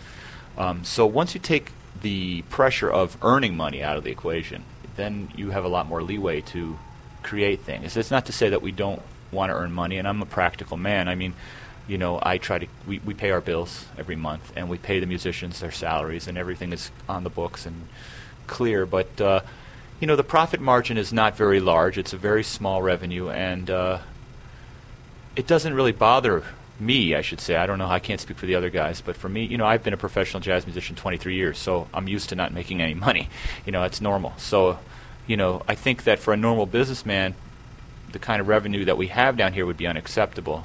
Um, 0.58 0.84
so 0.84 1.06
once 1.06 1.34
you 1.34 1.40
take 1.40 1.72
the 2.00 2.42
pressure 2.42 2.90
of 2.90 3.16
earning 3.22 3.56
money 3.56 3.82
out 3.82 3.96
of 3.96 4.04
the 4.04 4.10
equation, 4.10 4.64
then 4.96 5.32
you 5.34 5.50
have 5.50 5.64
a 5.64 5.68
lot 5.68 5.86
more 5.86 6.02
leeway 6.02 6.42
to 6.42 6.78
create 7.22 7.60
things. 7.60 7.96
It's 7.96 8.10
not 8.10 8.26
to 8.26 8.32
say 8.32 8.50
that 8.50 8.62
we 8.62 8.72
don't 8.72 9.02
want 9.30 9.50
to 9.50 9.56
earn 9.56 9.72
money, 9.72 9.98
and 9.98 10.06
I'm 10.06 10.22
a 10.22 10.26
practical 10.26 10.76
man. 10.76 11.08
I 11.08 11.14
mean, 11.14 11.34
you 11.86 11.98
know, 11.98 12.20
I 12.22 12.38
try 12.38 12.58
to 12.58 12.66
we, 12.86 12.98
we 13.00 13.14
pay 13.14 13.30
our 13.30 13.40
bills 13.40 13.86
every 13.98 14.16
month, 14.16 14.52
and 14.56 14.68
we 14.68 14.78
pay 14.78 15.00
the 15.00 15.06
musicians 15.06 15.60
their 15.60 15.72
salaries, 15.72 16.28
and 16.28 16.36
everything 16.36 16.72
is 16.72 16.90
on 17.08 17.24
the 17.24 17.30
books 17.30 17.66
and 17.66 17.88
clear. 18.46 18.86
But 18.86 19.20
uh, 19.20 19.40
you 20.00 20.06
know, 20.06 20.16
the 20.16 20.24
profit 20.24 20.60
margin 20.60 20.98
is 20.98 21.12
not 21.12 21.36
very 21.36 21.60
large. 21.60 21.98
It's 21.98 22.12
a 22.12 22.18
very 22.18 22.44
small 22.44 22.82
revenue, 22.82 23.30
and 23.30 23.70
uh, 23.70 23.98
it 25.34 25.46
doesn't 25.46 25.74
really 25.74 25.92
bother 25.92 26.44
me, 26.80 27.14
I 27.14 27.22
should 27.22 27.40
say. 27.40 27.56
I 27.56 27.66
don't 27.66 27.78
know. 27.78 27.88
I 27.88 27.98
can't 27.98 28.20
speak 28.20 28.36
for 28.36 28.46
the 28.46 28.54
other 28.54 28.70
guys, 28.70 29.00
but 29.00 29.16
for 29.16 29.28
me, 29.28 29.44
you 29.44 29.58
know, 29.58 29.66
I've 29.66 29.82
been 29.82 29.94
a 29.94 29.98
professional 29.98 30.40
jazz 30.40 30.66
musician 30.66 30.94
23 30.94 31.34
years, 31.34 31.58
so 31.58 31.88
I'm 31.92 32.06
used 32.06 32.28
to 32.28 32.36
not 32.36 32.52
making 32.52 32.80
any 32.80 32.94
money. 32.94 33.28
You 33.66 33.72
know, 33.72 33.82
it's 33.82 34.00
normal. 34.00 34.32
So, 34.38 34.78
you 35.26 35.36
know, 35.36 35.62
I 35.68 35.74
think 35.74 36.04
that 36.04 36.18
for 36.18 36.32
a 36.32 36.36
normal 36.36 36.64
businessman, 36.64 37.34
the 38.12 38.18
kind 38.18 38.40
of 38.40 38.48
revenue 38.48 38.84
that 38.84 38.96
we 38.96 39.08
have 39.08 39.36
down 39.36 39.52
here 39.52 39.66
would 39.66 39.76
be 39.76 39.86
unacceptable, 39.86 40.64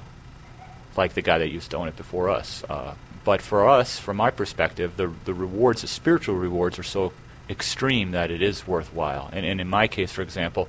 like 0.96 1.14
the 1.14 1.22
guy 1.22 1.38
that 1.38 1.50
used 1.50 1.72
to 1.72 1.78
own 1.78 1.88
it 1.88 1.98
before 1.98 2.30
us. 2.30 2.64
Uh, 2.70 2.96
but 3.24 3.42
for 3.42 3.68
us, 3.68 4.00
from 4.00 4.18
my 4.18 4.32
perspective, 4.32 4.98
the 4.98 5.12
the 5.26 5.34
rewards, 5.34 5.82
the 5.82 5.88
spiritual 5.88 6.36
rewards, 6.36 6.78
are 6.80 6.84
so 6.84 7.14
extreme 7.50 8.12
that 8.12 8.32
it 8.32 8.42
is 8.42 8.68
worthwhile. 8.68 9.30
And, 9.32 9.46
and 9.46 9.62
in 9.62 9.68
my 9.68 9.88
case, 9.88 10.12
for 10.12 10.22
example, 10.22 10.68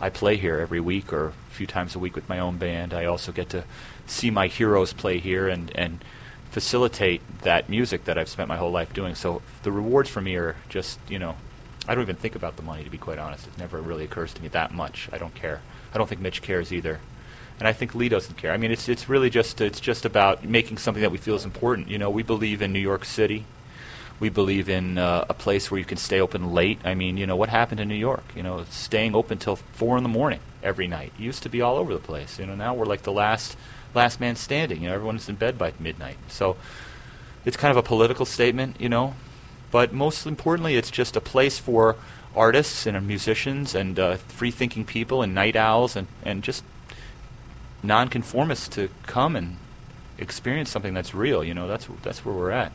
I 0.00 0.10
play 0.10 0.36
here 0.36 0.58
every 0.58 0.80
week 0.80 1.12
or 1.12 1.28
a 1.28 1.32
few 1.50 1.66
times 1.66 1.94
a 1.94 1.98
week 1.98 2.14
with 2.14 2.28
my 2.28 2.38
own 2.38 2.56
band. 2.56 2.94
I 2.94 3.04
also 3.04 3.32
get 3.32 3.50
to 3.50 3.64
see 4.06 4.30
my 4.30 4.46
heroes 4.46 4.92
play 4.92 5.18
here 5.18 5.48
and, 5.48 5.70
and 5.76 6.04
facilitate 6.50 7.20
that 7.42 7.68
music 7.68 8.04
that 8.04 8.18
I've 8.18 8.28
spent 8.28 8.48
my 8.48 8.56
whole 8.56 8.70
life 8.70 8.92
doing. 8.92 9.14
So 9.14 9.42
the 9.62 9.72
rewards 9.72 10.08
for 10.08 10.20
me 10.20 10.36
are 10.36 10.56
just, 10.68 10.98
you 11.08 11.18
know, 11.18 11.36
I 11.86 11.94
don't 11.94 12.02
even 12.02 12.16
think 12.16 12.34
about 12.34 12.56
the 12.56 12.62
money, 12.62 12.84
to 12.84 12.90
be 12.90 12.98
quite 12.98 13.18
honest. 13.18 13.46
It 13.46 13.58
never 13.58 13.80
really 13.80 14.04
occurs 14.04 14.32
to 14.34 14.42
me 14.42 14.48
that 14.48 14.72
much. 14.72 15.08
I 15.12 15.18
don't 15.18 15.34
care. 15.34 15.60
I 15.92 15.98
don't 15.98 16.08
think 16.08 16.20
Mitch 16.20 16.42
cares 16.42 16.72
either. 16.72 17.00
And 17.58 17.68
I 17.68 17.72
think 17.72 17.94
Lee 17.94 18.08
doesn't 18.08 18.36
care. 18.36 18.52
I 18.52 18.56
mean, 18.56 18.70
it's, 18.70 18.88
it's 18.88 19.08
really 19.08 19.28
just, 19.28 19.60
it's 19.60 19.80
just 19.80 20.04
about 20.04 20.44
making 20.44 20.78
something 20.78 21.02
that 21.02 21.10
we 21.10 21.18
feel 21.18 21.34
is 21.34 21.44
important. 21.44 21.88
You 21.88 21.98
know, 21.98 22.08
we 22.08 22.22
believe 22.22 22.62
in 22.62 22.72
New 22.72 22.80
York 22.80 23.04
City 23.04 23.44
we 24.20 24.28
believe 24.28 24.68
in 24.68 24.98
uh, 24.98 25.24
a 25.28 25.34
place 25.34 25.70
where 25.70 25.78
you 25.78 25.84
can 25.84 25.96
stay 25.96 26.20
open 26.20 26.52
late. 26.52 26.78
I 26.84 26.94
mean, 26.94 27.16
you 27.16 27.26
know, 27.26 27.36
what 27.36 27.48
happened 27.48 27.80
in 27.80 27.88
New 27.88 27.94
York? 27.94 28.22
You 28.36 28.42
know, 28.42 28.64
staying 28.70 29.14
open 29.14 29.38
till 29.38 29.56
four 29.56 29.96
in 29.96 30.02
the 30.02 30.10
morning 30.10 30.40
every 30.62 30.86
night. 30.86 31.12
It 31.18 31.22
used 31.22 31.42
to 31.44 31.48
be 31.48 31.62
all 31.62 31.76
over 31.76 31.94
the 31.94 32.00
place. 32.00 32.38
You 32.38 32.44
know, 32.44 32.54
now 32.54 32.74
we're 32.74 32.84
like 32.84 33.02
the 33.02 33.12
last 33.12 33.56
last 33.94 34.20
man 34.20 34.36
standing. 34.36 34.82
You 34.82 34.90
know, 34.90 34.94
everyone's 34.94 35.28
in 35.28 35.36
bed 35.36 35.56
by 35.56 35.72
midnight. 35.80 36.18
So 36.28 36.56
it's 37.46 37.56
kind 37.56 37.70
of 37.70 37.78
a 37.78 37.82
political 37.82 38.26
statement, 38.26 38.78
you 38.78 38.90
know, 38.90 39.14
but 39.70 39.92
most 39.92 40.26
importantly, 40.26 40.76
it's 40.76 40.90
just 40.90 41.16
a 41.16 41.20
place 41.20 41.58
for 41.58 41.96
artists 42.36 42.86
and 42.86 43.06
musicians 43.06 43.74
and 43.74 43.98
uh, 43.98 44.16
free-thinking 44.16 44.84
people 44.84 45.22
and 45.22 45.34
night 45.34 45.56
owls 45.56 45.96
and, 45.96 46.06
and 46.24 46.42
just 46.42 46.62
nonconformists 47.82 48.68
to 48.68 48.88
come 49.06 49.36
and 49.36 49.56
experience 50.18 50.70
something 50.70 50.94
that's 50.94 51.14
real. 51.14 51.42
You 51.42 51.54
know, 51.54 51.66
that's 51.66 51.88
that's 52.02 52.24
where 52.24 52.34
we're 52.34 52.50
at. 52.50 52.72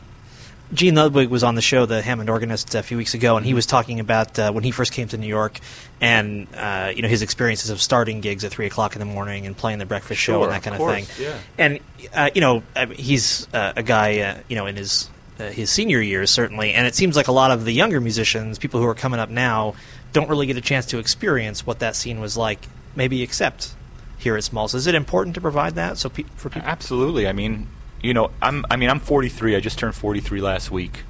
Gene 0.73 0.95
Ludwig 0.95 1.29
was 1.29 1.43
on 1.43 1.53
the 1.53 1.61
show, 1.61 1.85
the 1.85 2.01
Hammond 2.01 2.27
organist, 2.27 2.73
a 2.73 2.81
few 2.81 2.97
weeks 2.97 3.13
ago, 3.13 3.37
and 3.37 3.45
he 3.45 3.53
was 3.53 3.67
talking 3.67 3.99
about 3.99 4.37
uh, 4.39 4.51
when 4.51 4.63
he 4.63 4.71
first 4.71 4.93
came 4.93 5.07
to 5.09 5.17
New 5.17 5.27
York, 5.27 5.59
and 6.01 6.47
uh, 6.55 6.91
you 6.95 7.03
know 7.03 7.07
his 7.07 7.21
experiences 7.21 7.69
of 7.69 7.79
starting 7.79 8.19
gigs 8.19 8.43
at 8.43 8.51
three 8.51 8.65
o'clock 8.65 8.95
in 8.95 8.99
the 8.99 9.05
morning 9.05 9.45
and 9.45 9.55
playing 9.55 9.77
the 9.77 9.85
breakfast 9.85 10.19
Sure, 10.19 10.35
show 10.35 10.43
and 10.43 10.51
that 10.51 10.63
kind 10.63 10.75
of 10.75 10.81
of, 10.81 10.93
thing. 10.93 11.05
yeah. 11.23 11.37
And 11.59 11.79
uh, 12.15 12.31
you 12.33 12.41
know 12.41 12.63
he's 12.95 13.47
uh, 13.53 13.73
a 13.75 13.83
guy, 13.83 14.19
uh, 14.21 14.37
you 14.47 14.55
know, 14.55 14.65
in 14.65 14.75
his 14.75 15.07
uh, 15.39 15.49
his 15.49 15.69
senior 15.69 16.01
years 16.01 16.29
certainly, 16.29 16.73
and 16.73 16.87
it 16.87 16.95
seems 16.95 17.15
like 17.15 17.27
a 17.27 17.31
lot 17.31 17.51
of 17.51 17.65
the 17.65 17.71
younger 17.71 17.99
musicians, 17.99 18.57
people 18.57 18.79
who 18.79 18.87
are 18.87 18.95
coming 18.95 19.19
up 19.19 19.29
now, 19.29 19.75
don't 20.13 20.29
really 20.29 20.45
get 20.45 20.57
a 20.57 20.61
chance 20.61 20.85
to 20.87 20.97
experience 20.97 21.65
what 21.65 21.79
that 21.79 21.95
scene 21.95 22.19
was 22.19 22.37
like, 22.37 22.67
maybe 22.95 23.21
except 23.21 23.75
here 24.17 24.37
at 24.37 24.43
Smalls. 24.43 24.73
Is 24.73 24.87
it 24.87 24.95
important 24.95 25.35
to 25.35 25.41
provide 25.41 25.75
that 25.75 25.97
so 25.97 26.09
pe- 26.09 26.23
for 26.35 26.49
people? 26.49 26.67
Absolutely. 26.67 27.27
I 27.27 27.33
mean, 27.33 27.67
you 28.01 28.13
know, 28.13 28.31
I'm. 28.41 28.65
I 28.69 28.75
mean, 28.75 28.89
I'm 28.89 28.99
43. 28.99 29.55
I 29.55 29.59
just 29.59 29.79
turned 29.79 29.95
43 29.95 30.41
last 30.41 30.71
week, 30.71 31.03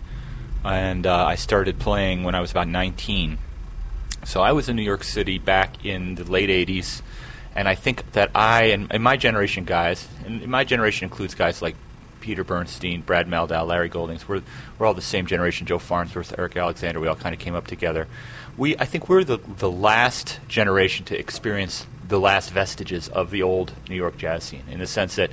and 0.63 1.05
uh, 1.05 1.25
I 1.25 1.35
started 1.35 1.79
playing 1.79 2.23
when 2.23 2.35
I 2.35 2.41
was 2.41 2.51
about 2.51 2.67
19. 2.67 3.37
So 4.23 4.41
I 4.41 4.53
was 4.53 4.69
in 4.69 4.75
New 4.75 4.81
York 4.81 5.03
City 5.03 5.37
back 5.37 5.85
in 5.85 6.15
the 6.15 6.23
late 6.23 6.49
80s, 6.49 7.01
and 7.53 7.67
I 7.67 7.75
think 7.75 8.11
that 8.13 8.31
I 8.33 8.65
and, 8.65 8.87
and 8.91 9.03
my 9.03 9.17
generation 9.17 9.65
guys, 9.65 10.07
and 10.25 10.47
my 10.47 10.63
generation 10.63 11.05
includes 11.05 11.35
guys 11.35 11.61
like 11.61 11.75
Peter 12.25 12.43
Bernstein, 12.43 13.01
Brad 13.01 13.27
Mehldau, 13.27 13.67
Larry 13.67 13.87
Goldings. 13.87 14.27
We're 14.27 14.41
we're 14.79 14.87
all 14.87 14.95
the 14.95 15.01
same 15.01 15.27
generation. 15.27 15.67
Joe 15.67 15.77
Farnsworth, 15.77 16.33
Eric 16.39 16.57
Alexander. 16.57 16.99
We 16.99 17.07
all 17.07 17.15
kind 17.15 17.35
of 17.35 17.39
came 17.39 17.53
up 17.53 17.67
together. 17.67 18.07
We 18.57 18.75
I 18.79 18.85
think 18.85 19.07
we're 19.07 19.23
the 19.23 19.37
the 19.37 19.69
last 19.69 20.39
generation 20.47 21.05
to 21.05 21.19
experience 21.19 21.85
the 22.07 22.19
last 22.19 22.49
vestiges 22.49 23.09
of 23.09 23.29
the 23.29 23.43
old 23.43 23.73
New 23.87 23.95
York 23.95 24.17
jazz 24.17 24.43
scene, 24.43 24.63
in 24.71 24.79
the 24.79 24.87
sense 24.87 25.17
that 25.17 25.29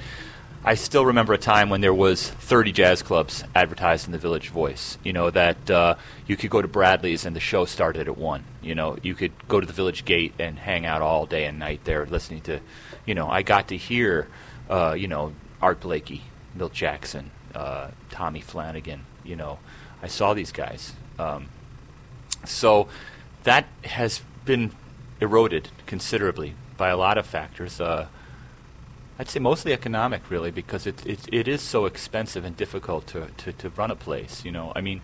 I 0.66 0.74
still 0.74 1.06
remember 1.06 1.32
a 1.32 1.38
time 1.38 1.70
when 1.70 1.80
there 1.80 1.94
was 1.94 2.28
30 2.28 2.72
jazz 2.72 3.02
clubs 3.02 3.42
advertised 3.54 4.04
in 4.04 4.12
the 4.12 4.18
Village 4.18 4.50
Voice. 4.50 4.98
You 5.02 5.14
know 5.14 5.30
that 5.30 5.70
uh, 5.70 5.94
you 6.26 6.36
could 6.36 6.50
go 6.50 6.60
to 6.60 6.68
Bradley's 6.68 7.24
and 7.24 7.34
the 7.34 7.40
show 7.40 7.64
started 7.64 8.06
at 8.06 8.18
one. 8.18 8.44
You 8.60 8.74
know 8.74 8.98
you 9.02 9.14
could 9.14 9.32
go 9.48 9.60
to 9.60 9.66
the 9.66 9.72
Village 9.72 10.04
Gate 10.04 10.34
and 10.38 10.58
hang 10.58 10.84
out 10.84 11.00
all 11.00 11.24
day 11.24 11.46
and 11.46 11.58
night 11.58 11.84
there, 11.84 12.04
listening 12.04 12.42
to. 12.42 12.60
You 13.06 13.14
know 13.14 13.30
I 13.30 13.40
got 13.40 13.68
to 13.68 13.78
hear, 13.78 14.28
uh, 14.68 14.92
you 14.92 15.08
know 15.08 15.32
Art 15.62 15.80
Blakey, 15.80 16.24
Milt 16.54 16.72
Jackson, 16.72 17.30
uh, 17.54 17.88
Tommy 18.10 18.40
Flanagan. 18.40 19.06
You 19.24 19.36
know 19.36 19.58
I 20.02 20.08
saw 20.08 20.34
these 20.34 20.50
guys. 20.50 20.94
Um, 21.18 21.48
so 22.44 22.88
that 23.44 23.66
has 23.84 24.22
been 24.44 24.72
eroded 25.20 25.68
considerably 25.86 26.54
by 26.76 26.88
a 26.88 26.96
lot 26.96 27.16
of 27.16 27.24
factors. 27.24 27.80
Uh, 27.80 28.08
I'd 29.18 29.28
say 29.28 29.38
mostly 29.38 29.72
economic, 29.72 30.28
really, 30.30 30.50
because 30.50 30.86
it, 30.86 31.06
it 31.06 31.20
it 31.30 31.46
is 31.46 31.62
so 31.62 31.86
expensive 31.86 32.44
and 32.44 32.56
difficult 32.56 33.06
to, 33.08 33.28
to, 33.36 33.52
to 33.52 33.68
run 33.70 33.90
a 33.92 33.96
place. 33.96 34.44
You 34.44 34.50
know, 34.50 34.72
I 34.74 34.80
mean, 34.80 35.00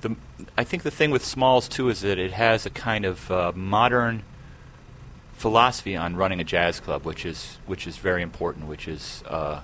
the 0.00 0.16
I 0.56 0.64
think 0.64 0.82
the 0.84 0.90
thing 0.90 1.10
with 1.10 1.24
Smalls 1.24 1.68
too 1.68 1.90
is 1.90 2.00
that 2.00 2.18
it 2.18 2.32
has 2.32 2.64
a 2.64 2.70
kind 2.70 3.04
of 3.04 3.30
uh, 3.30 3.52
modern 3.54 4.22
philosophy 5.34 5.94
on 5.94 6.16
running 6.16 6.40
a 6.40 6.44
jazz 6.44 6.80
club, 6.80 7.04
which 7.04 7.26
is 7.26 7.58
which 7.66 7.86
is 7.86 7.98
very 7.98 8.22
important. 8.22 8.66
Which 8.68 8.88
is 8.88 9.22
uh, 9.26 9.60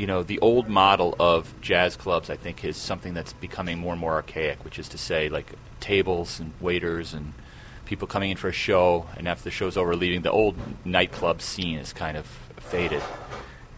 you 0.00 0.06
know 0.06 0.22
the 0.22 0.38
old 0.38 0.66
model 0.66 1.14
of 1.20 1.54
jazz 1.60 1.94
clubs. 1.94 2.30
I 2.30 2.36
think 2.36 2.64
is 2.64 2.78
something 2.78 3.12
that's 3.12 3.34
becoming 3.34 3.78
more 3.78 3.92
and 3.92 4.00
more 4.00 4.14
archaic. 4.14 4.64
Which 4.64 4.78
is 4.78 4.88
to 4.88 4.98
say, 4.98 5.28
like 5.28 5.52
tables 5.78 6.40
and 6.40 6.54
waiters 6.58 7.12
and 7.12 7.34
people 7.84 8.08
coming 8.08 8.30
in 8.30 8.38
for 8.38 8.48
a 8.48 8.52
show, 8.52 9.08
and 9.18 9.28
after 9.28 9.44
the 9.44 9.50
show's 9.50 9.76
over, 9.76 9.94
leaving. 9.94 10.22
The 10.22 10.30
old 10.30 10.56
nightclub 10.86 11.42
scene 11.42 11.78
is 11.78 11.92
kind 11.92 12.16
of 12.16 12.24
faded. 12.56 13.02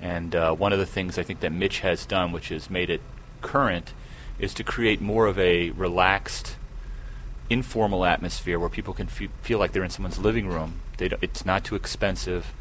And 0.01 0.37
uh, 0.37 0.55
one 0.55 0.73
of 0.73 0.79
the 0.79 0.87
things 0.87 1.19
I 1.19 1.25
think 1.25 1.41
that 1.41 1.51
Mitch 1.51 1.81
has 1.81 2.07
done, 2.07 2.31
which 2.31 2.51
has 2.51 2.71
made 2.71 2.89
it 2.89 3.01
current, 3.41 3.93
is 4.39 4.55
to 4.55 4.65
create 4.65 5.01
more 5.01 5.27
of 5.27 5.39
a 5.41 5.71
relaxed, 5.71 6.57
informal 7.51 8.05
atmosphere 8.05 8.61
where 8.61 8.69
people 8.69 8.95
can 8.95 9.09
fe- 9.09 9.31
feel 9.43 9.59
like 9.59 9.73
they're 9.73 9.83
in 9.83 9.91
someone's 9.91 10.19
living 10.19 10.47
room. 10.47 10.83
It's 11.01 11.45
not 11.45 11.65
too 11.65 11.75
expensive, 11.75 12.53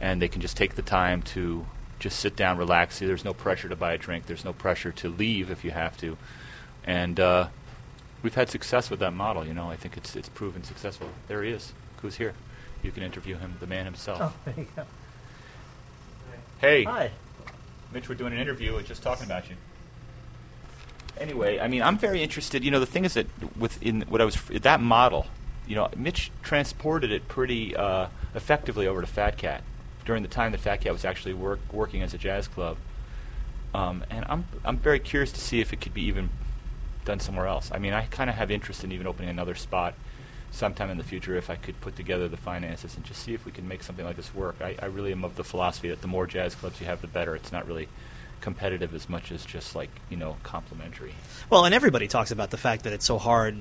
and 0.00 0.22
they 0.22 0.28
can 0.28 0.40
just 0.40 0.56
take 0.56 0.76
the 0.76 0.82
time 0.82 1.22
to 1.34 1.66
just 1.98 2.20
sit 2.20 2.36
down, 2.36 2.58
relax. 2.58 2.98
There's 2.98 3.24
no 3.24 3.34
pressure 3.34 3.68
to 3.68 3.76
buy 3.76 3.92
a 3.92 3.98
drink. 3.98 4.26
There's 4.26 4.44
no 4.44 4.52
pressure 4.52 4.92
to 4.92 5.08
leave 5.08 5.50
if 5.50 5.64
you 5.64 5.70
have 5.72 5.96
to. 5.98 6.16
And 6.84 7.18
uh, 7.18 7.48
we've 8.22 8.34
had 8.34 8.50
success 8.50 8.90
with 8.90 9.00
that 9.00 9.12
model. 9.12 9.46
You 9.46 9.54
know, 9.54 9.70
I 9.70 9.76
think 9.76 9.96
it's 9.96 10.16
it's 10.16 10.28
proven 10.28 10.62
successful. 10.64 11.08
There 11.26 11.42
he 11.42 11.50
is. 11.50 11.72
Who's 12.02 12.16
here? 12.16 12.34
You 12.82 12.92
can 12.92 13.02
interview 13.02 13.36
him, 13.36 13.56
the 13.60 13.66
man 13.66 13.84
himself. 13.84 14.20
Oh, 14.22 14.32
there 14.44 14.54
you 14.56 14.66
go. 14.76 14.84
Hey, 16.60 16.84
Hi. 16.84 17.10
Mitch, 17.92 18.08
we're 18.08 18.14
doing 18.14 18.32
an 18.32 18.38
interview 18.38 18.76
and 18.76 18.86
just 18.86 19.02
talking 19.02 19.24
about 19.24 19.48
you. 19.48 19.56
Anyway, 21.18 21.58
I 21.58 21.68
mean, 21.68 21.82
I'm 21.82 21.98
very 21.98 22.22
interested. 22.22 22.62
You 22.64 22.70
know, 22.70 22.80
the 22.80 22.86
thing 22.86 23.04
is 23.04 23.14
that 23.14 23.26
within 23.56 24.02
what 24.02 24.20
I 24.20 24.24
was 24.24 24.36
that 24.50 24.80
model, 24.80 25.26
you 25.66 25.74
know, 25.74 25.88
Mitch 25.96 26.30
transported 26.42 27.10
it 27.10 27.26
pretty 27.28 27.74
uh, 27.74 28.08
effectively 28.34 28.86
over 28.86 29.00
to 29.00 29.06
Fat 29.06 29.36
Cat 29.36 29.62
during 30.08 30.22
the 30.22 30.28
time 30.28 30.52
that 30.52 30.60
Fat 30.60 30.80
Cat 30.80 30.90
was 30.90 31.04
actually 31.04 31.34
work, 31.34 31.60
working 31.70 32.02
as 32.02 32.14
a 32.14 32.18
jazz 32.18 32.48
club. 32.48 32.78
Um, 33.74 34.02
and 34.08 34.24
I'm 34.26 34.46
I'm 34.64 34.78
very 34.78 34.98
curious 34.98 35.30
to 35.32 35.40
see 35.40 35.60
if 35.60 35.74
it 35.74 35.82
could 35.82 35.92
be 35.92 36.04
even 36.04 36.30
done 37.04 37.20
somewhere 37.20 37.46
else. 37.46 37.70
I 37.70 37.78
mean, 37.78 37.92
I 37.92 38.06
kind 38.06 38.30
of 38.30 38.36
have 38.36 38.50
interest 38.50 38.82
in 38.82 38.90
even 38.90 39.06
opening 39.06 39.28
another 39.28 39.54
spot 39.54 39.92
sometime 40.50 40.88
in 40.88 40.96
the 40.96 41.04
future 41.04 41.36
if 41.36 41.50
I 41.50 41.56
could 41.56 41.78
put 41.82 41.94
together 41.94 42.26
the 42.26 42.38
finances 42.38 42.96
and 42.96 43.04
just 43.04 43.22
see 43.22 43.34
if 43.34 43.44
we 43.44 43.52
can 43.52 43.68
make 43.68 43.82
something 43.82 44.06
like 44.06 44.16
this 44.16 44.34
work. 44.34 44.56
I, 44.62 44.76
I 44.80 44.86
really 44.86 45.12
am 45.12 45.24
of 45.24 45.36
the 45.36 45.44
philosophy 45.44 45.90
that 45.90 46.00
the 46.00 46.08
more 46.08 46.26
jazz 46.26 46.54
clubs 46.54 46.80
you 46.80 46.86
have, 46.86 47.02
the 47.02 47.06
better. 47.06 47.36
It's 47.36 47.52
not 47.52 47.66
really 47.66 47.88
competitive 48.40 48.94
as 48.94 49.10
much 49.10 49.30
as 49.30 49.44
just 49.44 49.76
like 49.76 49.90
you 50.08 50.16
know 50.16 50.38
complementary. 50.42 51.12
Well, 51.50 51.66
and 51.66 51.74
everybody 51.74 52.08
talks 52.08 52.30
about 52.30 52.48
the 52.48 52.56
fact 52.56 52.84
that 52.84 52.94
it's 52.94 53.04
so 53.04 53.18
hard 53.18 53.58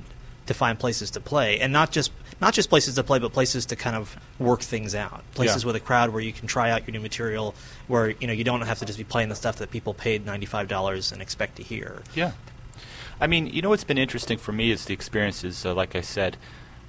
to 0.47 0.53
find 0.53 0.77
places 0.79 1.11
to 1.11 1.19
play, 1.21 1.59
and 1.59 1.71
not 1.71 1.91
just 1.91 2.11
not 2.41 2.53
just 2.53 2.69
places 2.69 2.95
to 2.95 3.03
play, 3.03 3.19
but 3.19 3.33
places 3.33 3.65
to 3.67 3.75
kind 3.75 3.95
of 3.95 4.15
work 4.39 4.61
things 4.61 4.93
out. 4.95 5.23
Places 5.33 5.63
Yeah. 5.63 5.67
with 5.67 5.75
a 5.75 5.79
crowd 5.79 6.11
where 6.11 6.21
you 6.21 6.33
can 6.33 6.47
try 6.47 6.69
out 6.71 6.85
your 6.87 6.93
new 6.93 6.99
material, 6.99 7.55
where 7.87 8.09
you 8.11 8.27
know 8.27 8.33
you 8.33 8.43
don't 8.43 8.61
have 8.61 8.79
to 8.79 8.85
just 8.85 8.97
be 8.97 9.03
playing 9.03 9.29
the 9.29 9.35
stuff 9.35 9.57
that 9.57 9.71
people 9.71 9.93
paid 9.93 10.25
ninety 10.25 10.45
five 10.45 10.67
dollars 10.67 11.11
and 11.11 11.21
expect 11.21 11.55
to 11.57 11.63
hear. 11.63 12.01
Yeah. 12.15 12.31
I 13.19 13.25
mean, 13.27 13.47
you 13.47 13.61
know 13.61 13.69
what's 13.69 13.83
been 13.83 13.97
interesting 13.97 14.37
for 14.37 14.51
me 14.51 14.69
is 14.71 14.85
the 14.85 14.93
experiences. 14.93 15.65
Uh, 15.65 15.73
like 15.73 15.95
I 15.95 16.01
said, 16.01 16.37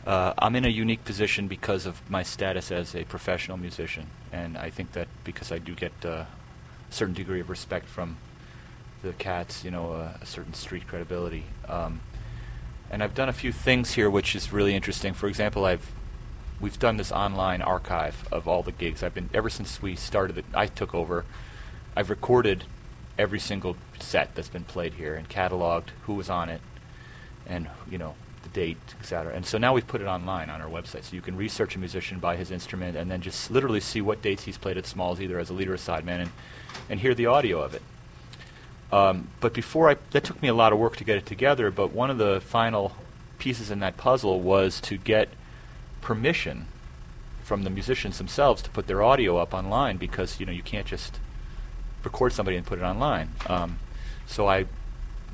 uh, 0.07 0.35
I'm 0.39 0.55
in 0.57 0.65
a 0.65 0.69
unique 0.69 1.05
position 1.05 1.49
because 1.49 1.87
of 1.87 2.09
my 2.11 2.23
status 2.23 2.71
as 2.71 2.95
a 2.95 3.05
professional 3.05 3.57
musician, 3.57 4.09
and 4.33 4.59
I 4.59 4.69
think 4.71 4.93
that 4.93 5.09
because 5.25 5.51
I 5.51 5.59
do 5.59 5.75
get 5.75 5.93
uh, 6.05 6.09
a 6.09 6.27
certain 6.91 7.15
degree 7.15 7.41
of 7.41 7.49
respect 7.49 7.89
from 7.89 8.19
the 9.03 9.13
cats, 9.15 9.65
you 9.65 9.71
know, 9.71 9.93
uh, 9.93 10.19
a 10.21 10.27
certain 10.27 10.53
street 10.53 10.87
credibility. 10.87 11.45
Um, 11.69 12.01
and 12.91 13.03
I've 13.03 13.15
done 13.15 13.29
a 13.29 13.33
few 13.33 13.53
things 13.53 13.93
here, 13.93 14.09
which 14.09 14.35
is 14.35 14.53
really 14.53 14.75
interesting. 14.75 15.15
For 15.15 15.29
example, 15.29 15.65
I've 15.65 15.93
we've 16.61 16.79
done 16.79 16.97
this 16.97 17.13
online 17.13 17.63
archive 17.63 18.27
of 18.33 18.49
all 18.49 18.63
the 18.63 18.73
gigs. 18.73 19.03
I've 19.03 19.15
been 19.15 19.31
ever 19.33 19.51
since 19.51 19.81
we 19.81 19.95
started. 19.95 20.39
It, 20.39 20.45
I 20.55 20.67
took 20.67 20.95
over. 20.95 21.25
I've 21.97 22.11
recorded 22.11 22.65
every 23.19 23.41
single 23.41 23.77
set 23.99 24.35
that's 24.35 24.49
been 24.49 24.65
played 24.65 24.95
here 24.95 25.15
and 25.15 25.29
cataloged 25.29 25.89
who 26.07 26.15
was 26.15 26.31
on 26.31 26.49
it, 26.49 26.61
and 27.47 27.69
you 27.91 27.99
know 27.99 28.15
the 28.43 28.49
date, 28.49 28.79
etc. 29.01 29.35
And 29.35 29.45
so 29.45 29.59
now 29.59 29.75
we've 29.75 29.87
put 29.87 30.01
it 30.01 30.07
online 30.07 30.49
on 30.49 30.61
our 30.61 30.69
website, 30.69 31.05
so 31.05 31.15
you 31.15 31.23
can 31.23 31.37
research 31.37 31.77
a 31.77 31.79
musician 31.79 32.19
by 32.19 32.37
his 32.37 32.51
instrument 32.51 32.97
and 32.97 33.11
then 33.11 33.21
just 33.21 33.51
literally 33.51 33.81
see 33.81 34.01
what 34.01 34.23
dates 34.23 34.45
he's 34.45 34.59
played 34.59 34.79
at 34.79 34.87
Smalls, 34.87 35.21
either 35.21 35.39
as 35.39 35.51
a 35.51 35.55
leader 35.55 35.75
or 35.75 35.79
sideman, 35.79 36.23
and 36.23 36.31
and 36.89 37.01
hear 37.01 37.15
the 37.15 37.27
audio 37.27 37.61
of 37.61 37.75
it. 37.75 37.83
Um, 38.91 39.29
but 39.41 39.53
before 39.53 39.91
I, 39.91 39.97
that 40.11 40.25
took 40.25 40.41
me 40.41 40.49
a 40.49 40.55
lot 40.55 40.73
of 40.73 40.79
work 40.79 40.97
to 40.97 41.05
get 41.05 41.17
it 41.17 41.27
together. 41.27 41.71
But 41.71 41.93
one 41.93 42.11
of 42.11 42.19
the 42.19 42.41
final 42.41 42.93
pieces 43.39 43.71
in 43.71 43.81
that 43.81 43.97
puzzle 43.97 44.41
was 44.41 44.81
to 44.83 44.97
get 44.97 45.29
permission 46.01 46.67
from 47.43 47.65
the 47.65 47.71
musicians 47.71 48.19
themselves 48.19 48.61
to 48.63 48.71
put 48.71 48.87
their 48.87 49.03
audio 49.03 49.39
up 49.39 49.55
online 49.55 49.97
because 49.97 50.39
you 50.39 50.45
know 50.45 50.53
you 50.53 50.63
can't 50.63 50.87
just 50.87 51.19
record 52.05 52.33
somebody 52.33 52.57
and 52.57 52.67
put 52.67 52.79
it 52.79 52.83
online. 52.83 53.31
Um, 53.47 53.79
so 54.27 54.47
I 54.47 54.67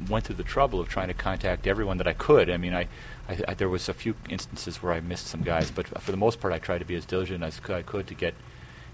went 0.09 0.25
through 0.25 0.37
the 0.37 0.45
trouble 0.45 0.81
of 0.81 0.89
trying 0.89 1.09
to 1.09 1.15
contact 1.15 1.67
everyone 1.67 1.99
that 1.99 2.07
I 2.07 2.13
could. 2.13 2.51
I 2.51 2.57
mean, 2.57 2.75
I, 2.75 2.89
I, 3.29 3.39
I 3.49 3.55
there 3.55 3.69
was 3.69 3.89
a 3.89 3.95
few 3.95 4.15
instances 4.29 4.83
where 4.83 4.93
I 4.93 5.01
missed 5.01 5.27
some 5.27 5.43
guys, 5.43 5.71
but 5.71 5.89
for 6.01 6.11
the 6.11 6.17
most 6.17 6.41
part, 6.41 6.53
I 6.53 6.59
tried 6.59 6.79
to 6.79 6.85
be 6.85 6.95
as 6.95 7.05
diligent 7.05 7.43
as 7.43 7.61
I 7.69 7.83
could 7.83 8.07
to 8.07 8.15
get 8.15 8.35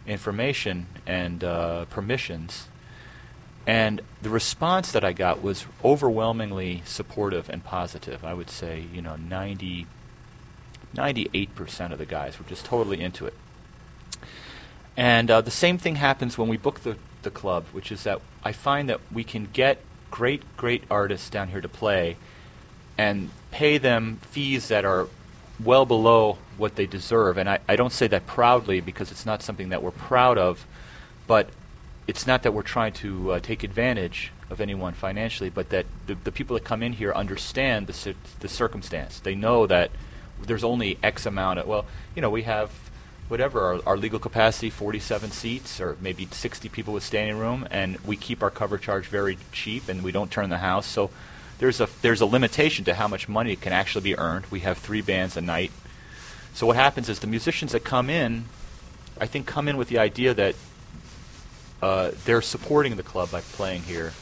information 0.07 0.87
and 1.07 1.45
uh, 1.45 1.85
permissions. 1.87 2.69
And 3.67 4.01
the 4.23 4.31
response 4.31 4.93
that 4.93 5.05
I 5.05 5.13
got 5.13 5.43
was 5.43 5.67
overwhelmingly 5.85 6.83
supportive 6.85 7.49
and 7.49 7.63
positive. 7.63 8.25
I 8.25 8.35
would 8.35 8.51
say, 8.51 8.85
you 8.93 9.03
know, 9.03 9.17
90, 9.17 9.87
98% 10.95 11.93
of 11.93 11.99
the 11.99 12.07
guys 12.07 12.39
were 12.39 12.47
just 12.47 12.65
totally 12.65 13.01
into 13.01 13.27
it. 13.27 13.35
And 14.97 15.31
uh, 15.31 15.41
the 15.41 15.51
same 15.51 15.79
thing 15.79 15.97
happens 15.97 16.37
when 16.37 16.49
we 16.49 16.57
book 16.57 16.81
the, 16.81 16.97
the 17.23 17.31
club, 17.31 17.67
which 17.73 17.93
is 17.93 18.05
that 18.05 18.21
I 18.45 18.53
find 18.53 18.89
that 18.89 19.01
we 19.13 19.25
can 19.25 19.49
get 19.53 19.79
great, 20.11 20.43
great 20.57 20.85
artists 20.91 21.31
down 21.31 21.49
here 21.49 21.61
to 21.61 21.69
play 21.69 22.17
and 22.99 23.31
pay 23.51 23.79
them 23.79 24.19
fees 24.31 24.69
that 24.69 24.85
are 24.85 25.09
well 25.63 25.87
below 25.87 26.39
what 26.57 26.77
they 26.77 26.87
deserve. 26.87 27.39
And 27.39 27.49
I, 27.49 27.61
I 27.69 27.77
don't 27.77 27.93
say 27.93 28.09
that 28.09 28.27
proudly 28.27 28.81
because 28.81 29.11
it's 29.11 29.25
not 29.25 29.43
something 29.43 29.69
that 29.71 29.83
we're 29.83 29.91
proud 29.91 30.39
of, 30.39 30.67
but 31.27 31.51
it's 32.11 32.27
not 32.27 32.43
that 32.43 32.53
we're 32.53 32.63
trying 32.63 32.93
to 32.93 33.35
uh, 33.35 33.39
take 33.39 33.63
advantage 33.63 34.33
of 34.51 34.61
anyone 34.61 34.95
financially, 34.95 35.49
but 35.49 35.69
that 35.69 35.87
the, 36.09 36.17
the 36.17 36.33
people 36.33 36.55
that 36.55 36.65
come 36.65 36.83
in 36.83 36.93
here 36.93 37.13
understand 37.13 37.87
the, 37.87 38.15
the 38.41 38.49
circumstance. 38.49 39.21
They 39.21 39.37
know 39.37 39.65
that 39.69 39.93
there's 40.43 40.65
only 40.65 40.99
X 41.05 41.25
amount 41.25 41.61
of, 41.61 41.69
well, 41.69 41.87
you 42.17 42.21
know, 42.21 42.29
we 42.29 42.43
have 42.43 42.73
whatever, 43.29 43.61
our, 43.61 43.81
our 43.87 43.97
legal 43.97 44.19
capacity, 44.19 44.71
47 44.71 45.31
seats, 45.31 45.81
or 45.81 45.97
maybe 46.01 46.27
60 46.29 46.69
people 46.71 46.93
with 46.95 47.05
standing 47.05 47.39
room, 47.39 47.69
and 47.71 47.97
we 48.01 48.17
keep 48.17 48.43
our 48.43 48.51
cover 48.51 48.77
charge 48.77 49.07
very 49.07 49.39
cheap, 49.53 49.89
and 49.89 50.03
we 50.03 50.11
don't 50.11 50.33
turn 50.33 50.51
the 50.51 50.59
house. 50.59 50.87
So 50.87 51.11
there's 51.59 51.81
a, 51.81 51.89
there's 52.03 52.21
a 52.21 52.27
limitation 52.27 52.85
to 52.87 52.95
how 52.95 53.07
much 53.07 53.29
money 53.29 53.55
can 53.55 53.73
actually 53.73 54.03
be 54.03 54.19
earned. 54.19 54.47
We 54.47 54.61
have 54.61 54.79
three 54.79 55.01
bands 55.01 55.37
a 55.37 55.41
night. 55.41 55.71
So 56.55 56.67
what 56.67 56.75
happens 56.75 57.09
is 57.09 57.21
the 57.21 57.29
musicians 57.29 57.71
that 57.71 57.85
come 57.85 58.11
in, 58.11 58.47
I 59.21 59.27
think, 59.27 59.47
come 59.47 59.69
in 59.69 59.77
with 59.77 59.87
the 59.87 59.99
idea 59.99 60.35
that 60.35 60.57
uh, 61.83 62.11
they're 62.25 62.43
supporting 62.43 62.97
the 62.97 63.03
club 63.03 63.31
by 63.31 63.41
playing 63.41 63.83
here. 63.83 64.13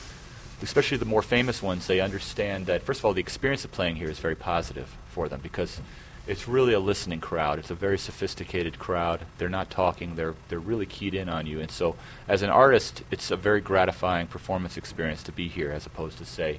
Especially 0.61 0.97
the 0.97 1.05
more 1.05 1.23
famous 1.23 1.63
ones, 1.63 1.87
they 1.87 2.01
understand 2.01 2.67
that 2.67 2.83
first 2.83 3.01
of 3.01 3.05
all, 3.05 3.13
the 3.13 3.21
experience 3.21 3.65
of 3.65 3.71
playing 3.71 3.97
here 3.97 4.11
is 4.11 4.19
very 4.19 4.35
positive 4.35 4.97
for 5.09 5.29
them 5.29 5.39
because 5.41 5.81
it's 6.27 6.49
really 6.49 6.75
a 6.75 6.81
listening 6.81 7.21
crowd. 7.21 7.59
It's 7.59 7.71
a 7.71 7.75
very 7.77 7.97
sophisticated 7.97 8.79
crowd. 8.79 9.21
They're 9.39 9.49
not 9.49 9.71
talking. 9.71 10.17
They're 10.17 10.35
they're 10.49 10.59
really 10.59 10.85
keyed 10.85 11.15
in 11.15 11.29
on 11.29 11.47
you. 11.47 11.61
And 11.61 11.71
so, 11.71 11.97
as 12.27 12.43
an 12.43 12.51
artist, 12.51 13.03
it's 13.11 13.31
a 13.31 13.37
very 13.37 13.61
gratifying 13.61 14.27
performance 14.27 14.77
experience 14.77 15.23
to 15.25 15.33
be 15.33 15.49
here, 15.49 15.71
as 15.71 15.87
opposed 15.87 16.19
to 16.19 16.25
say, 16.25 16.59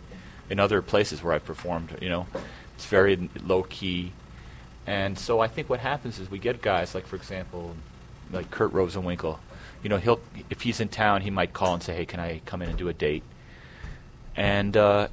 in 0.50 0.60
other 0.60 0.82
places 0.82 1.22
where 1.22 1.34
I've 1.34 1.46
performed. 1.46 1.98
You 2.02 2.10
know, 2.10 2.28
it's 2.76 2.86
very 2.86 3.30
low 3.44 3.64
key. 3.64 4.14
And 4.88 5.20
so 5.20 5.40
I 5.40 5.48
think 5.48 5.70
what 5.70 5.82
happens 5.82 6.18
is 6.18 6.32
we 6.32 6.40
get 6.40 6.64
guys 6.64 6.96
like, 6.96 7.06
for 7.06 7.16
example, 7.16 7.76
like 8.32 8.50
Kurt 8.50 8.74
Rosenwinkel. 8.74 9.38
You 9.84 9.90
know, 9.90 9.98
he'll 9.98 10.20
if 10.50 10.62
he's 10.62 10.80
in 10.80 10.90
town, 10.90 11.22
he 11.22 11.30
might 11.30 11.54
call 11.54 11.74
and 11.74 11.84
say, 11.84 11.96
"Hey, 11.96 12.06
can 12.06 12.20
I 12.20 12.42
come 12.46 12.62
in 12.62 12.70
and 12.70 12.78
do 12.78 12.90
a 12.90 12.94
date?" 12.94 13.24
And 14.36 14.76
uh, 14.76 15.08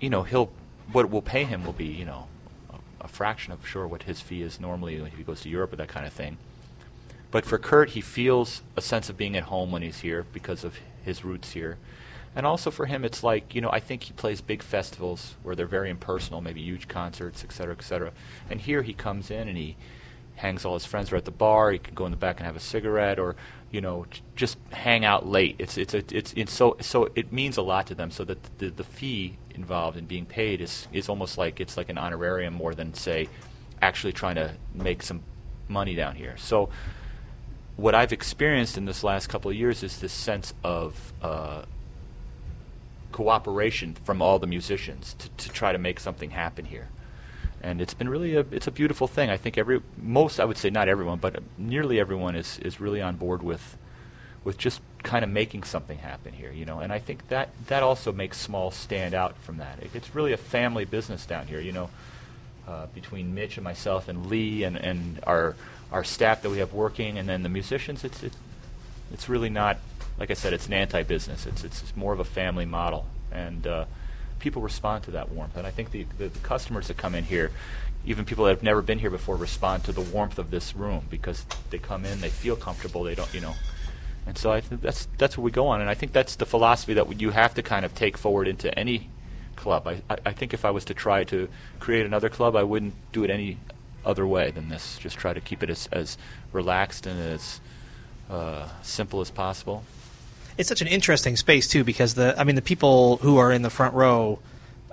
you 0.00 0.10
know, 0.10 0.22
he'll 0.22 0.50
what 0.92 1.10
we'll 1.10 1.22
pay 1.22 1.44
him 1.44 1.64
will 1.64 1.72
be 1.72 1.86
you 1.86 2.04
know 2.04 2.28
a, 2.70 3.04
a 3.04 3.08
fraction 3.08 3.52
of 3.52 3.66
sure 3.66 3.86
what 3.86 4.04
his 4.04 4.20
fee 4.20 4.42
is 4.42 4.60
normally 4.60 4.96
if 4.96 5.14
he 5.14 5.22
goes 5.22 5.42
to 5.42 5.48
Europe 5.48 5.72
or 5.72 5.76
that 5.76 5.88
kind 5.88 6.06
of 6.06 6.12
thing. 6.12 6.38
But 7.30 7.46
for 7.46 7.58
Kurt, 7.58 7.90
he 7.90 8.02
feels 8.02 8.62
a 8.76 8.82
sense 8.82 9.08
of 9.08 9.16
being 9.16 9.36
at 9.36 9.44
home 9.44 9.72
when 9.72 9.80
he's 9.82 10.00
here 10.00 10.26
because 10.32 10.64
of 10.64 10.78
his 11.02 11.24
roots 11.24 11.52
here. 11.52 11.78
And 12.36 12.46
also 12.46 12.70
for 12.70 12.86
him, 12.86 13.04
it's 13.04 13.22
like, 13.22 13.54
you 13.54 13.60
know, 13.60 13.70
I 13.70 13.80
think 13.80 14.04
he 14.04 14.12
plays 14.12 14.40
big 14.40 14.62
festivals 14.62 15.34
where 15.42 15.54
they're 15.54 15.66
very 15.66 15.90
impersonal, 15.90 16.40
maybe 16.40 16.62
huge 16.62 16.88
concerts, 16.88 17.42
et 17.44 17.52
cetera, 17.52 17.74
et 17.74 17.82
cetera. 17.82 18.12
And 18.48 18.60
here 18.60 18.82
he 18.82 18.92
comes 18.92 19.30
in 19.30 19.48
and 19.48 19.56
he 19.56 19.76
hangs 20.36 20.64
all 20.64 20.74
his 20.74 20.86
friends 20.86 21.12
are 21.12 21.16
at 21.16 21.24
the 21.24 21.30
bar. 21.30 21.72
He 21.72 21.78
can 21.78 21.94
go 21.94 22.04
in 22.04 22.10
the 22.10 22.16
back 22.16 22.38
and 22.38 22.46
have 22.46 22.56
a 22.56 22.60
cigarette, 22.60 23.18
or 23.18 23.36
you 23.72 23.80
know, 23.80 24.04
just 24.36 24.58
hang 24.70 25.04
out 25.04 25.26
late. 25.26 25.56
It's 25.58 25.78
it's 25.78 25.94
a, 25.94 26.04
it's 26.14 26.32
it's 26.36 26.52
so 26.52 26.76
so 26.80 27.08
it 27.14 27.32
means 27.32 27.56
a 27.56 27.62
lot 27.62 27.86
to 27.88 27.94
them. 27.94 28.10
So 28.10 28.24
that 28.24 28.58
the 28.58 28.68
the 28.68 28.84
fee 28.84 29.38
involved 29.54 29.96
in 29.96 30.04
being 30.06 30.26
paid 30.26 30.60
is 30.60 30.86
is 30.92 31.08
almost 31.08 31.38
like 31.38 31.58
it's 31.58 31.76
like 31.76 31.88
an 31.88 31.98
honorarium 31.98 32.54
more 32.54 32.74
than 32.74 32.92
say 32.94 33.28
actually 33.80 34.12
trying 34.12 34.36
to 34.36 34.52
make 34.74 35.02
some 35.02 35.22
money 35.68 35.94
down 35.94 36.14
here. 36.14 36.36
So 36.36 36.68
what 37.76 37.94
I've 37.94 38.12
experienced 38.12 38.76
in 38.76 38.84
this 38.84 39.02
last 39.02 39.28
couple 39.28 39.50
of 39.50 39.56
years 39.56 39.82
is 39.82 39.98
this 40.00 40.12
sense 40.12 40.52
of 40.62 41.12
uh, 41.22 41.62
cooperation 43.10 43.94
from 44.04 44.20
all 44.20 44.38
the 44.38 44.46
musicians 44.46 45.14
to, 45.14 45.28
to 45.30 45.48
try 45.48 45.72
to 45.72 45.78
make 45.78 45.98
something 45.98 46.30
happen 46.30 46.66
here. 46.66 46.88
And 47.62 47.80
it's 47.80 47.94
been 47.94 48.08
really 48.08 48.34
a 48.34 48.44
it's 48.50 48.66
a 48.66 48.72
beautiful 48.72 49.06
thing. 49.06 49.30
I 49.30 49.36
think 49.36 49.56
every 49.56 49.80
most 49.96 50.40
I 50.40 50.44
would 50.44 50.58
say 50.58 50.68
not 50.68 50.88
everyone, 50.88 51.18
but 51.18 51.42
nearly 51.56 52.00
everyone 52.00 52.34
is, 52.34 52.58
is 52.58 52.80
really 52.80 53.00
on 53.00 53.16
board 53.16 53.42
with 53.42 53.76
with 54.44 54.58
just 54.58 54.80
kind 55.04 55.24
of 55.24 55.30
making 55.30 55.62
something 55.62 55.98
happen 55.98 56.32
here, 56.32 56.50
you 56.50 56.64
know. 56.64 56.80
And 56.80 56.92
I 56.92 56.98
think 56.98 57.28
that 57.28 57.50
that 57.68 57.84
also 57.84 58.12
makes 58.12 58.38
Small 58.38 58.72
stand 58.72 59.14
out 59.14 59.36
from 59.38 59.58
that. 59.58 59.78
It, 59.80 59.90
it's 59.94 60.14
really 60.14 60.32
a 60.32 60.36
family 60.36 60.84
business 60.84 61.24
down 61.24 61.46
here, 61.46 61.60
you 61.60 61.72
know. 61.72 61.90
Uh, 62.66 62.86
between 62.94 63.34
Mitch 63.34 63.56
and 63.56 63.64
myself 63.64 64.06
and 64.06 64.26
Lee 64.26 64.62
and, 64.62 64.76
and 64.76 65.18
our 65.26 65.56
our 65.90 66.04
staff 66.04 66.42
that 66.42 66.50
we 66.50 66.58
have 66.58 66.72
working, 66.72 67.18
and 67.18 67.28
then 67.28 67.42
the 67.42 67.48
musicians, 67.48 68.04
it's 68.04 68.22
it, 68.22 68.32
it's 69.12 69.28
really 69.28 69.50
not 69.50 69.78
like 70.18 70.30
I 70.30 70.34
said, 70.34 70.52
it's 70.52 70.66
an 70.66 70.72
anti-business. 70.72 71.46
It's 71.46 71.64
it's, 71.64 71.96
more 71.96 72.12
of 72.12 72.20
a 72.20 72.24
family 72.24 72.64
model, 72.66 73.06
and 73.30 73.66
uh, 73.66 73.84
people 74.42 74.60
respond 74.60 75.04
to 75.04 75.12
that 75.12 75.30
warmth. 75.30 75.56
And 75.56 75.66
I 75.66 75.70
think 75.70 75.90
the, 75.92 76.04
the 76.18 76.28
the 76.28 76.38
customers 76.40 76.88
that 76.88 76.98
come 76.98 77.14
in 77.14 77.24
here, 77.24 77.50
even 78.04 78.26
people 78.26 78.44
that 78.44 78.50
have 78.50 78.62
never 78.62 78.82
been 78.82 78.98
here 78.98 79.10
before, 79.10 79.36
respond 79.36 79.84
to 79.84 79.92
the 79.92 80.02
warmth 80.02 80.38
of 80.38 80.50
this 80.50 80.76
room 80.76 81.06
because 81.08 81.46
they 81.70 81.78
come 81.78 82.04
in, 82.04 82.20
they 82.20 82.28
feel 82.28 82.56
comfortable. 82.56 83.04
They 83.04 83.14
don't, 83.14 83.32
you 83.32 83.40
know. 83.40 83.54
And 84.26 84.36
so 84.36 84.52
I 84.52 84.60
think 84.60 84.82
that's 84.82 85.08
that's 85.16 85.38
what 85.38 85.44
we 85.44 85.50
go 85.50 85.66
on, 85.68 85.80
and 85.80 85.88
I 85.88 85.94
think 85.94 86.12
that's 86.12 86.36
the 86.36 86.46
philosophy 86.46 86.94
that 86.94 87.20
you 87.20 87.30
have 87.30 87.54
to 87.54 87.62
kind 87.62 87.84
of 87.84 87.94
take 87.94 88.18
forward 88.18 88.46
into 88.46 88.76
any 88.78 89.08
club. 89.56 89.86
I, 89.86 90.02
I, 90.10 90.16
I 90.26 90.32
think 90.32 90.52
if 90.54 90.64
I 90.64 90.70
was 90.70 90.84
to 90.86 90.94
try 90.94 91.24
to 91.24 91.48
create 91.80 92.06
another 92.06 92.28
club, 92.28 92.54
I 92.54 92.62
wouldn't 92.62 92.94
do 93.12 93.24
it 93.24 93.30
any 93.30 93.58
other 94.04 94.26
way 94.26 94.50
than 94.50 94.68
this. 94.68 94.98
Just 94.98 95.16
try 95.18 95.32
to 95.32 95.40
keep 95.40 95.62
it 95.62 95.70
as, 95.70 95.88
as 95.92 96.18
relaxed 96.52 97.06
and 97.06 97.18
as 97.20 97.60
uh, 98.30 98.68
simple 98.82 99.20
as 99.20 99.30
possible. 99.30 99.84
It's 100.58 100.68
such 100.68 100.82
an 100.82 100.88
interesting 100.88 101.36
space 101.36 101.68
too, 101.68 101.84
because 101.84 102.14
the 102.14 102.38
I 102.38 102.44
mean 102.44 102.56
the 102.56 102.62
people 102.62 103.16
who 103.18 103.38
are 103.38 103.52
in 103.52 103.62
the 103.62 103.70
front 103.70 103.94
row 103.94 104.38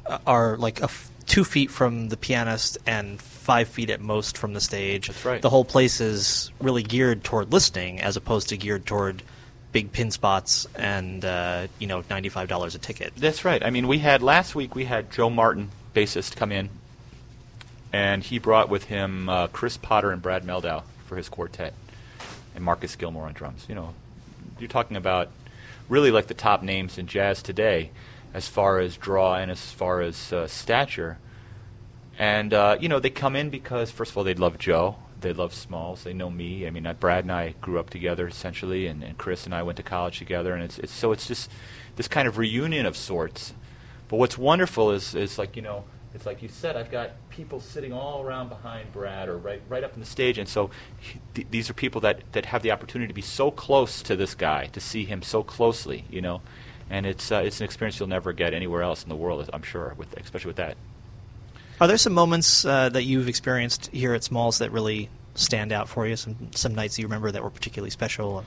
uh, 0.05 0.19
are 0.25 0.57
like 0.57 0.79
a 0.81 0.85
f- 0.85 1.11
two 1.25 1.43
feet 1.43 1.69
from 1.69 2.09
the 2.09 2.17
pianist 2.17 2.77
and 2.87 3.21
five 3.21 3.67
feet 3.67 3.89
at 3.89 4.01
most 4.01 4.37
from 4.37 4.53
the 4.53 4.61
stage. 4.61 5.07
That's 5.07 5.25
right. 5.25 5.41
The 5.41 5.49
whole 5.49 5.65
place 5.65 6.01
is 6.01 6.51
really 6.59 6.83
geared 6.83 7.23
toward 7.23 7.51
listening, 7.51 8.01
as 8.01 8.17
opposed 8.17 8.49
to 8.49 8.57
geared 8.57 8.85
toward 8.85 9.21
big 9.71 9.91
pin 9.91 10.09
spots 10.09 10.67
and 10.75 11.23
uh, 11.23 11.67
you 11.77 11.87
know 11.87 12.03
ninety 12.09 12.29
five 12.29 12.47
dollars 12.47 12.75
a 12.75 12.79
ticket. 12.79 13.13
That's 13.15 13.45
right. 13.45 13.63
I 13.63 13.69
mean, 13.69 13.87
we 13.87 13.99
had 13.99 14.23
last 14.23 14.55
week 14.55 14.75
we 14.75 14.85
had 14.85 15.11
Joe 15.11 15.29
Martin, 15.29 15.69
bassist, 15.93 16.35
come 16.35 16.51
in, 16.51 16.69
and 17.93 18.23
he 18.23 18.39
brought 18.39 18.69
with 18.69 18.85
him 18.85 19.29
uh, 19.29 19.47
Chris 19.47 19.77
Potter 19.77 20.11
and 20.11 20.21
Brad 20.21 20.43
Mehldau 20.43 20.83
for 21.05 21.17
his 21.17 21.29
quartet, 21.29 21.73
and 22.55 22.63
Marcus 22.63 22.95
Gilmore 22.95 23.25
on 23.25 23.33
drums. 23.33 23.65
You 23.69 23.75
know, 23.75 23.93
you're 24.59 24.69
talking 24.69 24.97
about 24.97 25.29
really 25.89 26.11
like 26.11 26.27
the 26.27 26.33
top 26.33 26.63
names 26.63 26.97
in 26.97 27.07
jazz 27.07 27.41
today, 27.41 27.91
as 28.33 28.47
far 28.47 28.79
as 28.79 28.95
draw 28.95 29.35
and 29.35 29.51
as 29.51 29.71
far 29.71 30.01
as 30.01 30.31
uh, 30.31 30.47
stature. 30.47 31.17
And 32.17 32.53
uh, 32.53 32.77
you 32.79 32.87
know, 32.87 32.99
they 32.99 33.09
come 33.09 33.35
in 33.35 33.49
because 33.49 33.91
first 33.91 34.11
of 34.11 34.17
all, 34.17 34.23
they 34.23 34.35
love 34.35 34.57
Joe. 34.57 34.97
They 35.19 35.33
love 35.33 35.53
Smalls. 35.53 36.03
They 36.03 36.13
know 36.13 36.29
me. 36.29 36.65
I 36.65 36.69
mean, 36.69 36.85
uh, 36.85 36.93
Brad 36.93 37.25
and 37.25 37.31
I 37.31 37.55
grew 37.59 37.77
up 37.77 37.89
together 37.89 38.27
essentially, 38.27 38.87
and, 38.87 39.03
and 39.03 39.17
Chris 39.17 39.45
and 39.45 39.53
I 39.53 39.63
went 39.63 39.75
to 39.77 39.83
college 39.83 40.17
together. 40.17 40.53
And 40.53 40.63
it's, 40.63 40.79
it's 40.79 40.93
so 40.93 41.11
it's 41.11 41.27
just 41.27 41.51
this 41.97 42.07
kind 42.07 42.27
of 42.27 42.37
reunion 42.37 42.85
of 42.85 42.95
sorts. 42.95 43.53
But 44.07 44.17
what's 44.17 44.37
wonderful 44.37 44.91
is 44.91 45.15
is 45.15 45.37
like 45.37 45.55
you 45.55 45.61
know, 45.61 45.83
it's 46.13 46.25
like 46.25 46.41
you 46.41 46.49
said, 46.49 46.75
I've 46.75 46.89
got 46.89 47.11
people 47.29 47.59
sitting 47.59 47.93
all 47.93 48.23
around 48.23 48.49
behind 48.49 48.91
Brad 48.91 49.29
or 49.29 49.37
right 49.37 49.61
right 49.69 49.83
up 49.83 49.93
in 49.93 49.99
the 49.99 50.05
stage, 50.05 50.37
and 50.37 50.49
so 50.49 50.71
th- 51.35 51.47
these 51.51 51.69
are 51.69 51.73
people 51.73 52.01
that 52.01 52.21
that 52.31 52.45
have 52.47 52.63
the 52.63 52.71
opportunity 52.71 53.07
to 53.07 53.13
be 53.13 53.21
so 53.21 53.51
close 53.51 54.01
to 54.03 54.15
this 54.15 54.33
guy, 54.33 54.65
to 54.67 54.79
see 54.79 55.05
him 55.05 55.21
so 55.21 55.43
closely, 55.43 56.05
you 56.09 56.21
know. 56.21 56.41
And 56.89 57.05
it's 57.05 57.31
uh, 57.31 57.43
it's 57.45 57.59
an 57.59 57.65
experience 57.65 57.99
you'll 57.99 58.09
never 58.09 58.33
get 58.33 58.53
anywhere 58.53 58.81
else 58.81 59.03
in 59.03 59.09
the 59.09 59.15
world, 59.15 59.47
I'm 59.53 59.61
sure, 59.61 59.93
with 59.97 60.17
especially 60.17 60.49
with 60.49 60.57
that. 60.57 60.77
Are 61.79 61.87
there 61.87 61.97
some 61.97 62.13
moments 62.13 62.65
uh, 62.65 62.89
that 62.89 63.03
you've 63.03 63.29
experienced 63.29 63.87
here 63.93 64.13
at 64.13 64.23
Smalls 64.23 64.57
that 64.57 64.71
really 64.71 65.09
stand 65.35 65.71
out 65.71 65.87
for 65.87 66.07
you? 66.07 66.15
Some 66.15 66.49
some 66.55 66.73
nights 66.73 66.97
you 66.97 67.05
remember 67.05 67.31
that 67.31 67.43
were 67.43 67.51
particularly 67.51 67.91
special? 67.91 68.43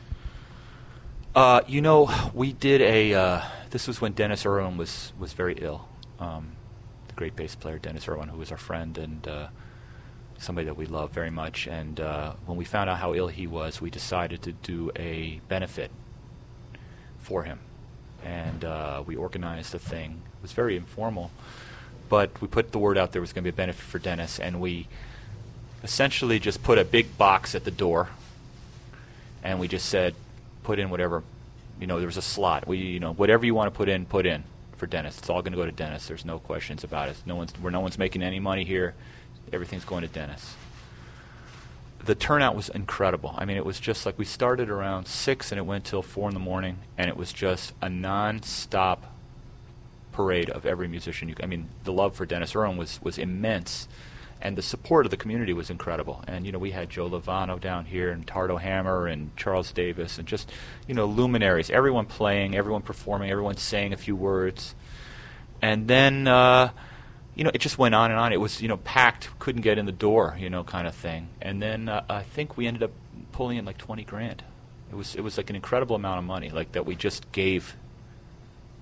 Uh, 1.34 1.62
you 1.66 1.80
know, 1.80 2.12
we 2.34 2.52
did 2.52 2.82
a. 2.82 3.14
Uh, 3.14 3.42
this 3.70 3.86
was 3.86 4.00
when 4.00 4.12
Dennis 4.12 4.44
Irwin 4.44 4.76
was 4.76 5.12
was 5.18 5.32
very 5.32 5.54
ill. 5.54 5.88
Um, 6.18 6.56
great 7.16 7.36
bass 7.36 7.54
player 7.54 7.78
Dennis 7.78 8.08
Irwin, 8.08 8.28
who 8.28 8.38
was 8.38 8.50
our 8.50 8.58
friend 8.58 8.96
and 8.98 9.26
uh, 9.28 9.46
somebody 10.38 10.66
that 10.66 10.76
we 10.76 10.86
love 10.86 11.10
very 11.10 11.30
much. 11.30 11.66
And 11.66 12.00
uh, 12.00 12.32
when 12.46 12.56
we 12.56 12.64
found 12.64 12.90
out 12.90 12.98
how 12.98 13.14
ill 13.14 13.28
he 13.28 13.46
was, 13.46 13.80
we 13.80 13.90
decided 13.90 14.42
to 14.42 14.52
do 14.52 14.90
a 14.96 15.40
benefit 15.48 15.90
for 17.20 17.44
him, 17.44 17.60
and 18.24 18.64
uh, 18.64 19.02
we 19.06 19.14
organized 19.16 19.74
a 19.74 19.78
thing. 19.78 20.22
It 20.38 20.42
was 20.42 20.52
very 20.52 20.76
informal, 20.76 21.30
but 22.08 22.40
we 22.40 22.48
put 22.48 22.72
the 22.72 22.78
word 22.78 22.98
out 22.98 23.12
there 23.12 23.20
was 23.20 23.32
going 23.32 23.44
to 23.44 23.50
be 23.50 23.54
a 23.54 23.56
benefit 23.56 23.84
for 23.84 23.98
Dennis, 23.98 24.40
and 24.40 24.60
we 24.60 24.88
essentially 25.84 26.38
just 26.38 26.62
put 26.62 26.78
a 26.78 26.84
big 26.84 27.16
box 27.18 27.54
at 27.54 27.64
the 27.64 27.70
door 27.70 28.08
and 29.42 29.58
we 29.58 29.68
just 29.68 29.86
said, 29.86 30.14
put 30.62 30.78
in 30.78 30.90
whatever, 30.90 31.22
you 31.80 31.86
know, 31.86 31.98
there 31.98 32.06
was 32.06 32.16
a 32.16 32.22
slot. 32.22 32.66
We, 32.66 32.78
you 32.78 33.00
know, 33.00 33.12
whatever 33.12 33.44
you 33.44 33.54
want 33.54 33.72
to 33.72 33.76
put 33.76 33.88
in, 33.88 34.06
put 34.06 34.26
in 34.26 34.44
for 34.82 34.88
Dennis. 34.88 35.16
It's 35.16 35.30
all 35.30 35.42
going 35.42 35.52
to 35.52 35.56
go 35.56 35.64
to 35.64 35.70
Dennis. 35.70 36.08
There's 36.08 36.24
no 36.24 36.40
questions 36.40 36.82
about 36.82 37.08
it. 37.08 37.16
No 37.24 37.36
one's, 37.36 37.52
where 37.52 37.70
no 37.70 37.78
one's 37.78 37.98
making 37.98 38.20
any 38.20 38.40
money 38.40 38.64
here. 38.64 38.94
Everything's 39.52 39.84
going 39.84 40.02
to 40.02 40.08
Dennis. 40.08 40.56
The 42.04 42.16
turnout 42.16 42.56
was 42.56 42.68
incredible. 42.68 43.32
I 43.38 43.44
mean, 43.44 43.56
it 43.56 43.64
was 43.64 43.78
just 43.78 44.04
like 44.04 44.18
we 44.18 44.24
started 44.24 44.70
around 44.70 45.06
six 45.06 45.52
and 45.52 45.58
it 45.60 45.62
went 45.62 45.84
till 45.84 46.02
four 46.02 46.26
in 46.26 46.34
the 46.34 46.40
morning, 46.40 46.78
and 46.98 47.08
it 47.08 47.16
was 47.16 47.32
just 47.32 47.74
a 47.80 47.88
non-stop 47.88 49.06
parade 50.10 50.50
of 50.50 50.66
every 50.66 50.88
musician. 50.88 51.28
You, 51.28 51.36
I 51.40 51.46
mean, 51.46 51.68
the 51.84 51.92
love 51.92 52.16
for 52.16 52.26
Dennis 52.26 52.56
Irwin 52.56 52.76
was 52.76 53.00
was 53.04 53.18
immense, 53.18 53.86
and 54.42 54.58
the 54.58 54.62
support 54.62 55.06
of 55.06 55.10
the 55.10 55.16
community 55.16 55.52
was 55.52 55.70
incredible. 55.70 56.22
And 56.26 56.44
you 56.44 56.52
know, 56.52 56.58
we 56.58 56.72
had 56.72 56.90
Joe 56.90 57.08
Lovano 57.08 57.58
down 57.60 57.86
here, 57.86 58.10
and 58.10 58.26
Tardo 58.26 58.60
Hammer, 58.60 59.06
and 59.06 59.34
Charles 59.36 59.72
Davis, 59.72 60.18
and 60.18 60.26
just 60.28 60.50
you 60.86 60.94
know, 60.94 61.06
luminaries. 61.06 61.70
Everyone 61.70 62.06
playing, 62.06 62.54
everyone 62.54 62.82
performing, 62.82 63.30
everyone 63.30 63.56
saying 63.56 63.92
a 63.92 63.96
few 63.96 64.16
words, 64.16 64.74
and 65.62 65.88
then. 65.88 66.28
Uh, 66.28 66.70
you 67.34 67.44
know, 67.44 67.50
it 67.54 67.62
just 67.62 67.78
went 67.78 67.94
on 67.94 68.10
and 68.10 68.20
on. 68.20 68.32
It 68.34 68.40
was, 68.40 68.60
you 68.60 68.68
know, 68.68 68.76
packed, 68.76 69.30
couldn't 69.38 69.62
get 69.62 69.78
in 69.78 69.86
the 69.86 69.92
door, 69.92 70.36
you 70.38 70.50
know, 70.50 70.64
kind 70.64 70.86
of 70.86 70.94
thing. 70.94 71.30
And 71.40 71.62
then 71.62 71.88
uh, 71.88 72.04
I 72.08 72.22
think 72.22 72.58
we 72.58 72.66
ended 72.66 72.82
up 72.82 72.90
pulling 73.32 73.56
in 73.56 73.64
like 73.64 73.78
20 73.78 74.04
grand. 74.04 74.44
It 74.90 74.96
was, 74.96 75.14
it 75.14 75.22
was 75.22 75.38
like 75.38 75.48
an 75.48 75.56
incredible 75.56 75.96
amount 75.96 76.18
of 76.18 76.24
money, 76.26 76.50
like 76.50 76.72
that 76.72 76.84
we 76.84 76.94
just 76.94 77.32
gave. 77.32 77.74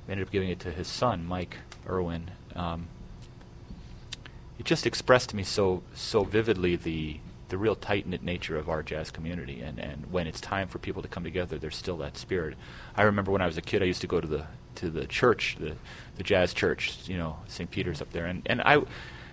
We 0.08 0.12
ended 0.12 0.26
up 0.26 0.32
giving 0.32 0.48
it 0.48 0.58
to 0.60 0.72
his 0.72 0.88
son, 0.88 1.24
Mike 1.26 1.58
Irwin. 1.88 2.32
Um, 2.56 2.88
it 4.60 4.66
just 4.66 4.86
expressed 4.86 5.30
to 5.30 5.36
me 5.36 5.42
so 5.42 5.82
so 5.94 6.22
vividly 6.22 6.76
the 6.76 7.18
the 7.48 7.56
real 7.56 7.74
tight 7.74 8.06
knit 8.06 8.22
nature 8.22 8.56
of 8.56 8.68
our 8.68 8.80
jazz 8.80 9.10
community, 9.10 9.60
and, 9.60 9.80
and 9.80 10.12
when 10.12 10.28
it's 10.28 10.40
time 10.40 10.68
for 10.68 10.78
people 10.78 11.02
to 11.02 11.08
come 11.08 11.24
together, 11.24 11.58
there's 11.58 11.74
still 11.74 11.96
that 11.96 12.16
spirit. 12.16 12.56
I 12.94 13.02
remember 13.02 13.32
when 13.32 13.40
I 13.40 13.46
was 13.46 13.56
a 13.56 13.62
kid, 13.62 13.82
I 13.82 13.86
used 13.86 14.02
to 14.02 14.06
go 14.06 14.20
to 14.20 14.26
the 14.28 14.46
to 14.76 14.90
the 14.90 15.06
church, 15.06 15.56
the 15.58 15.76
the 16.16 16.22
jazz 16.22 16.52
church, 16.52 16.98
you 17.08 17.16
know, 17.16 17.38
St. 17.48 17.70
Peter's 17.70 18.02
up 18.02 18.12
there, 18.12 18.26
and 18.26 18.42
and 18.46 18.60
I. 18.60 18.82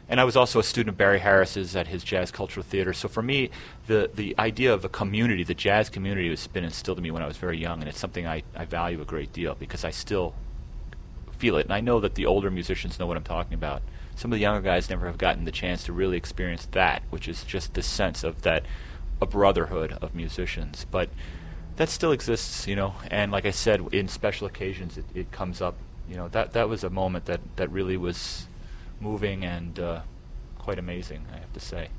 And 0.09 0.21
I 0.21 0.23
was 0.23 0.37
also 0.37 0.57
a 0.57 0.63
student 0.63 0.93
of 0.93 0.97
Barry 0.97 1.19
Harris's 1.19 1.75
at 1.75 1.87
his 1.87 2.01
Jazz 2.01 2.31
Cultural 2.31 2.63
Theater. 2.63 2.93
So 2.93 3.09
for 3.09 3.21
me, 3.21 3.49
the, 3.87 4.09
the 4.15 4.35
idea 4.39 4.73
of 4.73 4.85
a 4.85 4.87
community, 4.87 5.43
the 5.43 5.53
jazz 5.53 5.89
community, 5.89 6.29
has 6.29 6.47
been 6.47 6.63
instilled 6.63 6.97
in 6.99 7.03
me 7.03 7.11
when 7.11 7.21
I 7.21 7.27
was 7.27 7.35
very 7.35 7.57
young, 7.57 7.81
and 7.81 7.89
it's 7.89 7.99
something 7.99 8.25
I, 8.25 8.43
I 8.55 8.63
value 8.63 9.01
a 9.01 9.03
great 9.03 9.33
deal 9.33 9.55
because 9.55 9.83
I 9.83 9.91
still 9.91 10.33
feel 11.37 11.57
it. 11.57 11.65
And 11.65 11.73
I 11.73 11.81
know 11.81 11.99
that 11.99 12.15
the 12.15 12.25
older 12.25 12.49
musicians 12.49 12.97
know 12.99 13.05
what 13.05 13.17
I'm 13.17 13.23
talking 13.25 13.53
about 13.53 13.81
some 14.17 14.31
of 14.31 14.37
the 14.37 14.41
younger 14.41 14.61
guys 14.61 14.89
never 14.89 15.05
have 15.05 15.19
gotten 15.19 15.45
the 15.45 15.51
chance 15.51 15.83
to 15.83 15.93
really 15.93 16.17
experience 16.17 16.65
that, 16.71 17.03
which 17.11 17.27
is 17.27 17.43
just 17.43 17.75
the 17.75 17.83
sense 17.83 18.23
of 18.23 18.41
that 18.41 18.65
a 19.21 19.27
brotherhood 19.27 19.93
of 20.01 20.15
musicians. 20.15 20.85
But 20.89 21.09
that 21.75 21.87
still 21.87 22.11
exists, 22.11 22.67
you 22.67 22.75
know. 22.75 22.95
And 23.11 23.31
like 23.31 23.45
I 23.45 23.51
said, 23.51 23.81
in 23.93 24.07
special 24.07 24.47
occasions, 24.47 24.97
it, 24.97 25.05
it 25.13 25.31
comes 25.31 25.61
up. 25.61 25.75
You 26.09 26.15
know, 26.15 26.29
that 26.29 26.53
that 26.53 26.67
was 26.67 26.83
a 26.83 26.89
moment 26.89 27.25
that 27.25 27.41
that 27.57 27.69
really 27.71 27.95
was 27.95 28.47
moving 28.99 29.45
and 29.45 29.79
uh, 29.79 30.01
quite 30.57 30.79
amazing. 30.79 31.25
I 31.31 31.37
have 31.37 31.53
to 31.53 31.59
say. 31.59 31.89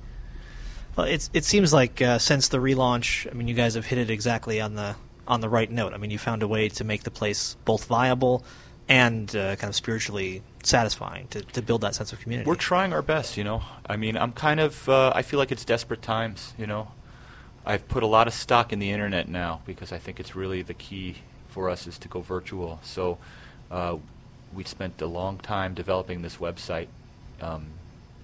Well, 0.97 1.07
it's 1.07 1.31
it 1.33 1.45
seems 1.45 1.73
like 1.73 2.03
uh, 2.03 2.19
since 2.19 2.49
the 2.49 2.59
relaunch, 2.59 3.31
I 3.31 3.35
mean, 3.35 3.47
you 3.47 3.55
guys 3.55 3.75
have 3.75 3.87
hit 3.87 3.99
it 3.99 4.11
exactly 4.11 4.61
on 4.61 4.75
the 4.75 4.97
on 5.29 5.41
the 5.41 5.49
right 5.49 5.71
note. 5.71 5.95
I 5.95 5.99
mean, 5.99 6.11
you 6.11 6.19
found 6.19 6.43
a 6.43 6.49
way 6.49 6.69
to 6.71 6.83
make 6.83 7.05
the 7.05 7.13
place 7.13 7.57
both 7.65 7.85
viable 7.85 8.45
and 8.88 9.35
uh, 9.37 9.57
kind 9.57 9.68
of 9.68 9.74
spiritually 9.74 10.42
satisfying 10.62 11.27
to, 11.29 11.42
to 11.42 11.61
build 11.61 11.83
that 11.83 11.94
sense 11.94 12.12
of 12.12 12.20
community. 12.20 12.48
We're 12.48 12.57
trying 12.57 12.92
our 12.92 13.03
best, 13.03 13.37
you 13.37 13.44
know. 13.44 13.62
I 13.87 13.96
mean, 13.96 14.16
I'm 14.16 14.33
kind 14.33 14.61
of, 14.61 14.88
uh, 14.88 15.12
I 15.14 15.22
feel 15.22 15.38
like 15.38 15.53
it's 15.53 15.64
desperate 15.64 16.03
times, 16.03 16.55
you 16.57 16.66
know. 16.66 16.92
I've 17.66 17.87
put 17.87 18.03
a 18.03 18.07
lot 18.07 18.27
of 18.27 18.33
stock 18.33 18.72
in 18.72 18.79
the 18.79 18.90
internet 18.90 19.29
now 19.29 19.61
because 19.66 19.92
I 19.92 19.98
think 19.98 20.18
it's 20.18 20.35
really 20.35 20.62
the 20.62 20.74
key 20.74 21.16
for 21.48 21.68
us 21.68 21.87
is 21.87 21.98
to 21.98 22.09
go 22.09 22.20
virtual. 22.20 22.81
So 22.83 23.18
uh, 23.70 23.98
we 24.55 24.64
spent 24.64 25.03
a 25.03 25.07
long 25.07 25.38
time 25.38 25.74
developing 25.74 26.22
this 26.22 26.37
website. 26.37 26.88
Um, 27.42 27.66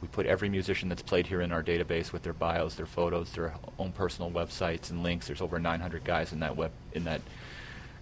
we 0.01 0.09
put 0.09 0.25
every 0.27 0.49
musician 0.49 0.89
that's 0.89 1.03
played 1.03 1.27
here 1.27 1.43
in 1.43 1.53
our 1.53 1.63
database 1.63 2.13
with 2.13 2.23
their 2.23 2.33
bios, 2.33 2.75
their 2.75 2.87
photos, 2.87 3.33
their 3.33 3.55
own 3.79 3.93
personal 3.93 4.31
websites 4.31 4.91
and 4.91 5.03
links. 5.03 5.27
There's 5.27 5.43
over 5.43 5.59
900 5.59 6.05
guys 6.05 6.33
in 6.33 6.41
that 6.41 6.57
web 6.57 6.73
in 6.93 7.05
that 7.05 7.21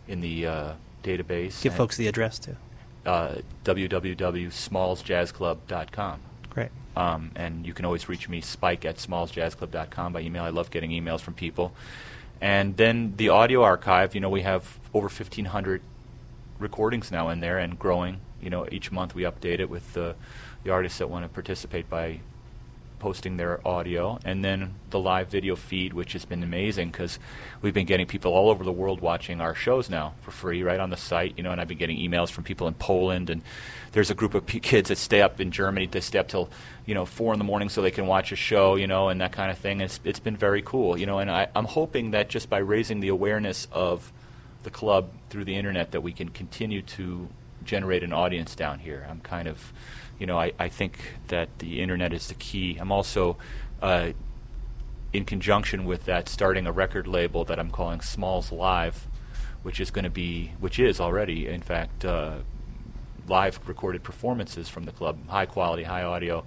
in 0.06 0.20
the 0.20 0.46
uh, 0.46 0.72
database. 1.02 1.62
Give 1.62 1.74
folks 1.74 1.96
the 1.96 2.08
address 2.08 2.38
too. 2.38 2.56
Uh, 3.04 3.36
www.smallsjazzclub.com. 3.64 6.20
Great. 6.50 6.70
Um, 6.96 7.32
and 7.34 7.66
you 7.66 7.72
can 7.72 7.84
always 7.84 8.08
reach 8.08 8.28
me, 8.28 8.40
spike 8.40 8.84
at 8.84 8.96
smallsjazzclub.com 8.96 10.12
by 10.12 10.20
email. 10.20 10.44
I 10.44 10.50
love 10.50 10.70
getting 10.70 10.90
emails 10.90 11.20
from 11.20 11.34
people. 11.34 11.72
And 12.40 12.76
then 12.76 13.14
the 13.16 13.30
audio 13.30 13.62
archive, 13.62 14.14
you 14.14 14.20
know, 14.20 14.28
we 14.28 14.42
have 14.42 14.78
over 14.92 15.06
1,500 15.06 15.80
recordings 16.58 17.10
now 17.10 17.28
in 17.28 17.40
there 17.40 17.58
and 17.58 17.78
growing. 17.78 18.20
You 18.40 18.50
know, 18.50 18.66
each 18.70 18.90
month 18.90 19.14
we 19.14 19.22
update 19.22 19.60
it 19.60 19.70
with 19.70 19.94
the, 19.94 20.16
the 20.64 20.70
artists 20.70 20.98
that 20.98 21.08
want 21.08 21.24
to 21.24 21.28
participate 21.28 21.88
by 21.88 22.20
posting 23.02 23.36
their 23.36 23.66
audio, 23.66 24.16
and 24.24 24.44
then 24.44 24.74
the 24.90 24.98
live 24.98 25.28
video 25.28 25.56
feed, 25.56 25.92
which 25.92 26.12
has 26.12 26.24
been 26.24 26.44
amazing 26.44 26.88
because 26.88 27.18
we've 27.60 27.74
been 27.74 27.84
getting 27.84 28.06
people 28.06 28.32
all 28.32 28.48
over 28.48 28.62
the 28.62 28.70
world 28.70 29.00
watching 29.00 29.40
our 29.40 29.56
shows 29.56 29.90
now 29.90 30.14
for 30.20 30.30
free 30.30 30.62
right 30.62 30.78
on 30.78 30.90
the 30.90 30.96
site. 30.96 31.34
You 31.36 31.42
know, 31.42 31.50
and 31.50 31.60
I've 31.60 31.66
been 31.66 31.78
getting 31.78 31.98
emails 31.98 32.30
from 32.30 32.44
people 32.44 32.68
in 32.68 32.74
Poland, 32.74 33.28
and 33.28 33.42
there's 33.90 34.08
a 34.08 34.14
group 34.14 34.34
of 34.34 34.46
p- 34.46 34.60
kids 34.60 34.88
that 34.88 34.98
stay 34.98 35.20
up 35.20 35.40
in 35.40 35.50
Germany. 35.50 35.86
They 35.86 36.00
stay 36.00 36.20
up 36.20 36.28
till 36.28 36.48
you 36.86 36.94
know 36.94 37.04
four 37.04 37.32
in 37.32 37.40
the 37.40 37.44
morning 37.44 37.68
so 37.68 37.82
they 37.82 37.90
can 37.90 38.06
watch 38.06 38.30
a 38.30 38.36
show, 38.36 38.76
you 38.76 38.86
know, 38.86 39.08
and 39.08 39.20
that 39.20 39.32
kind 39.32 39.50
of 39.50 39.58
thing. 39.58 39.80
It's 39.80 39.98
it's 40.04 40.20
been 40.20 40.36
very 40.36 40.62
cool, 40.62 40.96
you 40.96 41.06
know, 41.06 41.18
and 41.18 41.28
I, 41.28 41.48
I'm 41.56 41.66
hoping 41.66 42.12
that 42.12 42.28
just 42.28 42.48
by 42.48 42.58
raising 42.58 43.00
the 43.00 43.08
awareness 43.08 43.66
of 43.72 44.12
the 44.62 44.70
club 44.70 45.10
through 45.28 45.44
the 45.44 45.56
internet 45.56 45.90
that 45.90 46.02
we 46.02 46.12
can 46.12 46.28
continue 46.28 46.82
to 46.82 47.28
generate 47.64 48.04
an 48.04 48.12
audience 48.12 48.54
down 48.54 48.78
here. 48.78 49.04
I'm 49.10 49.20
kind 49.20 49.48
of 49.48 49.72
you 50.22 50.26
know, 50.26 50.38
I, 50.38 50.52
I 50.56 50.68
think 50.68 51.16
that 51.26 51.48
the 51.58 51.80
internet 51.80 52.12
is 52.12 52.28
the 52.28 52.34
key. 52.34 52.78
I'm 52.80 52.92
also, 52.92 53.38
uh, 53.82 54.12
in 55.12 55.24
conjunction 55.24 55.84
with 55.84 56.04
that, 56.04 56.28
starting 56.28 56.64
a 56.64 56.70
record 56.70 57.08
label 57.08 57.44
that 57.46 57.58
I'm 57.58 57.72
calling 57.72 58.00
Smalls 58.00 58.52
Live, 58.52 59.08
which 59.64 59.80
is 59.80 59.90
going 59.90 60.04
to 60.04 60.10
be, 60.10 60.52
which 60.60 60.78
is 60.78 61.00
already, 61.00 61.48
in 61.48 61.60
fact, 61.60 62.04
uh, 62.04 62.36
live 63.26 63.58
recorded 63.66 64.04
performances 64.04 64.68
from 64.68 64.84
the 64.84 64.92
club, 64.92 65.18
high 65.26 65.44
quality, 65.44 65.82
high 65.82 66.04
audio. 66.04 66.44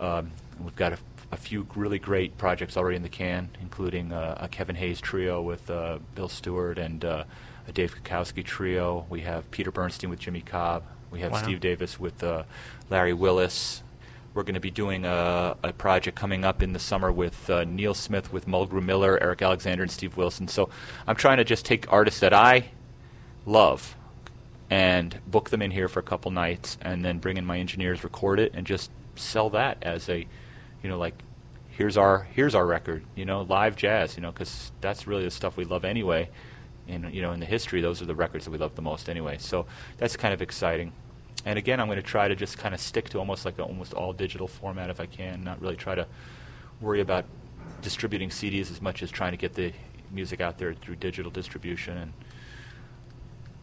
Um, 0.00 0.32
we've 0.58 0.74
got 0.74 0.94
a, 0.94 0.98
a, 1.30 1.36
few 1.36 1.66
really 1.74 1.98
great 1.98 2.38
projects 2.38 2.78
already 2.78 2.96
in 2.96 3.02
the 3.02 3.10
can, 3.10 3.50
including 3.60 4.10
uh, 4.10 4.38
a 4.40 4.48
Kevin 4.48 4.76
Hayes 4.76 5.02
trio 5.02 5.42
with 5.42 5.68
uh, 5.68 5.98
Bill 6.14 6.30
Stewart 6.30 6.78
and 6.78 7.04
uh, 7.04 7.24
a 7.68 7.72
Dave 7.72 7.94
Kikoski 7.94 8.42
trio. 8.42 9.04
We 9.10 9.20
have 9.20 9.50
Peter 9.50 9.70
Bernstein 9.70 10.08
with 10.08 10.18
Jimmy 10.18 10.40
Cobb. 10.40 10.82
We 11.10 11.20
have 11.20 11.32
wow. 11.32 11.42
Steve 11.42 11.60
Davis 11.60 11.98
with 11.98 12.22
uh, 12.22 12.44
Larry 12.90 13.12
Willis. 13.12 13.82
We're 14.34 14.42
going 14.42 14.54
to 14.54 14.60
be 14.60 14.70
doing 14.70 15.06
a, 15.06 15.56
a, 15.62 15.72
project 15.72 16.16
coming 16.16 16.44
up 16.44 16.62
in 16.62 16.74
the 16.74 16.78
summer 16.78 17.10
with 17.10 17.48
uh, 17.48 17.64
Neal 17.64 17.94
Smith, 17.94 18.32
with 18.32 18.46
Mulgrew 18.46 18.84
Miller, 18.84 19.18
Eric 19.22 19.40
Alexander, 19.40 19.82
and 19.82 19.90
Steve 19.90 20.18
Wilson. 20.18 20.46
So 20.46 20.68
I'm 21.06 21.16
trying 21.16 21.38
to 21.38 21.44
just 21.44 21.64
take 21.64 21.90
artists 21.90 22.20
that 22.20 22.34
I 22.34 22.70
love 23.46 23.96
and 24.68 25.20
book 25.26 25.50
them 25.50 25.62
in 25.62 25.70
here 25.70 25.88
for 25.88 26.00
a 26.00 26.02
couple 26.02 26.30
nights, 26.30 26.76
and 26.82 27.04
then 27.04 27.18
bring 27.18 27.36
in 27.36 27.46
my 27.46 27.58
engineers, 27.58 28.04
record 28.04 28.40
it, 28.40 28.52
and 28.54 28.66
just 28.66 28.90
sell 29.14 29.48
that 29.50 29.78
as 29.82 30.08
a, 30.08 30.26
you 30.82 30.90
know, 30.90 30.98
like 30.98 31.14
here's 31.70 31.96
our 31.96 32.26
here's 32.34 32.54
our 32.54 32.66
record, 32.66 33.04
you 33.14 33.24
know, 33.24 33.42
live 33.42 33.76
jazz, 33.76 34.16
you 34.16 34.22
know, 34.22 34.32
because 34.32 34.72
that's 34.80 35.06
really 35.06 35.24
the 35.24 35.30
stuff 35.30 35.56
we 35.56 35.64
love 35.64 35.84
anyway. 35.84 36.28
And 36.88 37.12
you 37.12 37.22
know, 37.22 37.32
in 37.32 37.40
the 37.40 37.46
history, 37.46 37.80
those 37.80 38.00
are 38.00 38.06
the 38.06 38.14
records 38.14 38.44
that 38.44 38.50
we 38.50 38.58
love 38.58 38.74
the 38.74 38.82
most 38.82 39.08
anyway. 39.08 39.38
So 39.38 39.66
that's 39.98 40.16
kind 40.16 40.32
of 40.32 40.42
exciting. 40.42 40.92
And 41.44 41.58
again, 41.58 41.80
I'm 41.80 41.86
going 41.86 41.96
to 41.96 42.02
try 42.02 42.28
to 42.28 42.34
just 42.34 42.58
kind 42.58 42.74
of 42.74 42.80
stick 42.80 43.08
to 43.10 43.18
almost 43.18 43.44
like 43.44 43.58
an 43.58 43.64
almost 43.64 43.94
all 43.94 44.12
digital 44.12 44.48
format 44.48 44.90
if 44.90 45.00
I 45.00 45.06
can, 45.06 45.44
not 45.44 45.60
really 45.60 45.76
try 45.76 45.94
to 45.94 46.06
worry 46.80 47.00
about 47.00 47.24
distributing 47.82 48.30
CDs 48.30 48.70
as 48.70 48.82
much 48.82 49.02
as 49.02 49.10
trying 49.10 49.32
to 49.32 49.36
get 49.36 49.54
the 49.54 49.72
music 50.10 50.40
out 50.40 50.58
there 50.58 50.74
through 50.74 50.96
digital 50.96 51.30
distribution. 51.30 51.96
And 51.96 52.12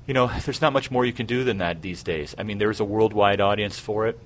you 0.06 0.14
know, 0.14 0.32
there's 0.46 0.62
not 0.62 0.74
much 0.74 0.92
more 0.92 1.06
you 1.06 1.14
can 1.14 1.26
do 1.26 1.44
than 1.44 1.58
that 1.58 1.82
these 1.82 2.04
days. 2.04 2.36
I 2.38 2.44
mean, 2.44 2.58
there's 2.58 2.80
a 2.80 2.86
worldwide 2.86 3.42
audience 3.42 3.80
for 3.80 4.08
it. 4.08 4.20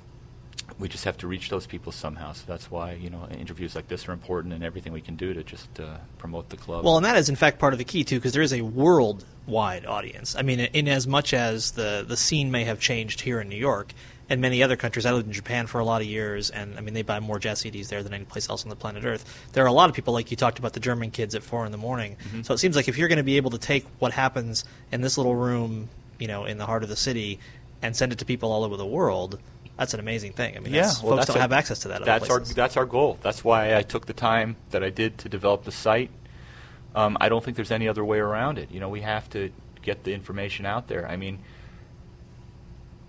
We 0.80 0.88
just 0.88 1.06
have 1.06 1.18
to 1.18 1.28
reach 1.28 1.50
those 1.50 1.66
people 1.66 1.92
somehow. 1.92 2.34
So 2.34 2.44
that's 2.48 2.70
why 2.70 2.94
you 2.94 3.10
know 3.10 3.28
interviews 3.30 3.76
like 3.76 3.88
this 3.88 4.08
are 4.08 4.14
important, 4.14 4.54
and 4.54 4.64
everything 4.64 4.94
we 4.94 5.02
can 5.02 5.16
do 5.16 5.34
to 5.34 5.44
just 5.44 5.80
uh, 5.80 5.98
promote 6.18 6.50
the 6.50 6.58
club. 6.58 6.84
Well, 6.84 6.98
and 6.98 7.06
that 7.06 7.18
is 7.18 7.30
in 7.30 7.36
fact 7.36 7.60
part 7.60 7.74
of 7.74 7.80
the 7.80 7.86
key 7.86 8.04
too, 8.04 8.18
because 8.18 8.34
there 8.34 8.42
is 8.42 8.54
a 8.54 8.62
worldwide 8.62 9.86
audience. 9.86 10.36
I 10.36 10.42
mean, 10.42 10.60
in 10.60 10.88
as 10.88 11.08
much 11.08 11.34
as 11.34 11.72
the 11.72 12.06
the 12.08 12.18
scene 12.18 12.52
may 12.52 12.64
have 12.66 12.80
changed 12.80 13.22
here 13.22 13.40
in 13.40 13.50
New 13.50 13.58
York 13.58 13.94
and 14.30 14.42
many 14.42 14.62
other 14.64 14.76
countries. 14.76 15.06
I 15.06 15.12
lived 15.12 15.28
in 15.28 15.34
Japan 15.34 15.68
for 15.68 15.80
a 15.80 15.86
lot 15.86 16.02
of 16.02 16.08
years, 16.08 16.50
and 16.50 16.78
I 16.78 16.82
mean, 16.82 16.94
they 16.94 17.02
buy 17.02 17.20
more 17.20 17.40
jazz 17.40 17.62
CDs 17.62 17.88
there 17.88 18.04
than 18.04 18.14
any 18.14 18.26
place 18.26 18.50
else 18.50 18.64
on 18.64 18.70
the 18.70 18.76
planet 18.76 19.06
Earth. 19.06 19.26
There 19.54 19.64
are 19.64 19.68
a 19.68 19.74
lot 19.74 19.90
of 19.90 19.96
people, 19.96 20.14
like 20.14 20.32
you 20.32 20.38
talked 20.38 20.60
about, 20.60 20.74
the 20.74 20.80
German 20.80 21.12
kids 21.12 21.36
at 21.36 21.44
four 21.44 21.66
in 21.66 21.72
the 21.72 21.78
morning. 21.78 22.18
Mm-hmm. 22.28 22.42
So 22.42 22.54
it 22.54 22.58
seems 22.58 22.76
like 22.76 22.88
if 22.88 22.98
you're 22.98 23.08
going 23.08 23.18
to 23.18 23.24
be 23.24 23.38
able 23.38 23.52
to 23.52 23.58
take 23.58 23.86
what 24.00 24.12
happens 24.12 24.66
in 24.92 25.02
this 25.02 25.18
little 25.18 25.36
room, 25.36 25.90
you 26.20 26.28
know, 26.28 26.46
in 26.46 26.58
the 26.58 26.66
heart 26.66 26.84
of 26.84 26.90
the 26.90 26.96
city, 26.96 27.40
and 27.82 27.96
send 27.96 28.12
it 28.12 28.20
to 28.20 28.26
people 28.26 28.52
all 28.52 28.64
over 28.64 28.76
the 28.76 28.86
world. 28.86 29.40
That's 29.78 29.94
an 29.94 30.00
amazing 30.00 30.34
thing. 30.34 30.58
I 30.58 30.60
mean, 30.60 30.74
yeah, 30.74 30.92
well, 31.04 31.18
folks 31.18 31.28
don't 31.28 31.38
a, 31.38 31.42
have 31.42 31.54
access 31.54 31.80
to 31.80 31.90
that. 31.90 32.04
That's 32.04 32.30
our 32.30 32.40
that's 32.40 32.78
our 32.78 32.86
goal. 32.86 33.20
That's 33.22 33.44
why 33.44 33.78
I 33.78 33.84
took 33.84 34.08
the 34.08 34.14
time 34.14 34.56
that 34.72 34.84
I 34.84 34.90
did 34.90 35.20
to 35.20 35.30
develop 35.30 35.66
the 35.66 35.72
site. 35.72 36.10
Um, 36.96 37.16
I 37.22 37.30
don't 37.30 37.44
think 37.44 37.56
there's 37.58 37.72
any 37.72 37.88
other 37.88 38.04
way 38.04 38.18
around 38.18 38.58
it. 38.58 38.72
You 38.72 38.80
know, 38.80 38.90
we 38.90 39.02
have 39.02 39.30
to 39.32 39.52
get 39.84 40.04
the 40.04 40.14
information 40.14 40.66
out 40.66 40.88
there. 40.88 41.08
I 41.08 41.16
mean, 41.16 41.40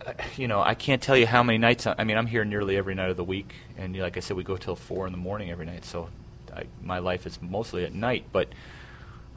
uh, 0.06 0.12
you 0.36 0.46
know, 0.46 0.60
I 0.60 0.74
can't 0.74 1.00
tell 1.00 1.16
you 1.16 1.26
how 1.26 1.42
many 1.42 1.56
nights. 1.56 1.86
I, 1.86 1.94
I 1.96 2.04
mean, 2.04 2.18
I'm 2.18 2.26
here 2.26 2.44
nearly 2.44 2.76
every 2.76 2.94
night 2.94 3.08
of 3.08 3.16
the 3.16 3.24
week, 3.24 3.54
and 3.78 3.96
like 3.96 4.18
I 4.18 4.20
said, 4.20 4.36
we 4.36 4.44
go 4.44 4.58
till 4.58 4.76
four 4.76 5.06
in 5.06 5.12
the 5.12 5.18
morning 5.18 5.50
every 5.50 5.64
night. 5.64 5.86
So 5.86 6.10
I, 6.54 6.64
my 6.82 6.98
life 6.98 7.26
is 7.26 7.40
mostly 7.40 7.84
at 7.84 7.94
night. 7.94 8.26
But 8.30 8.48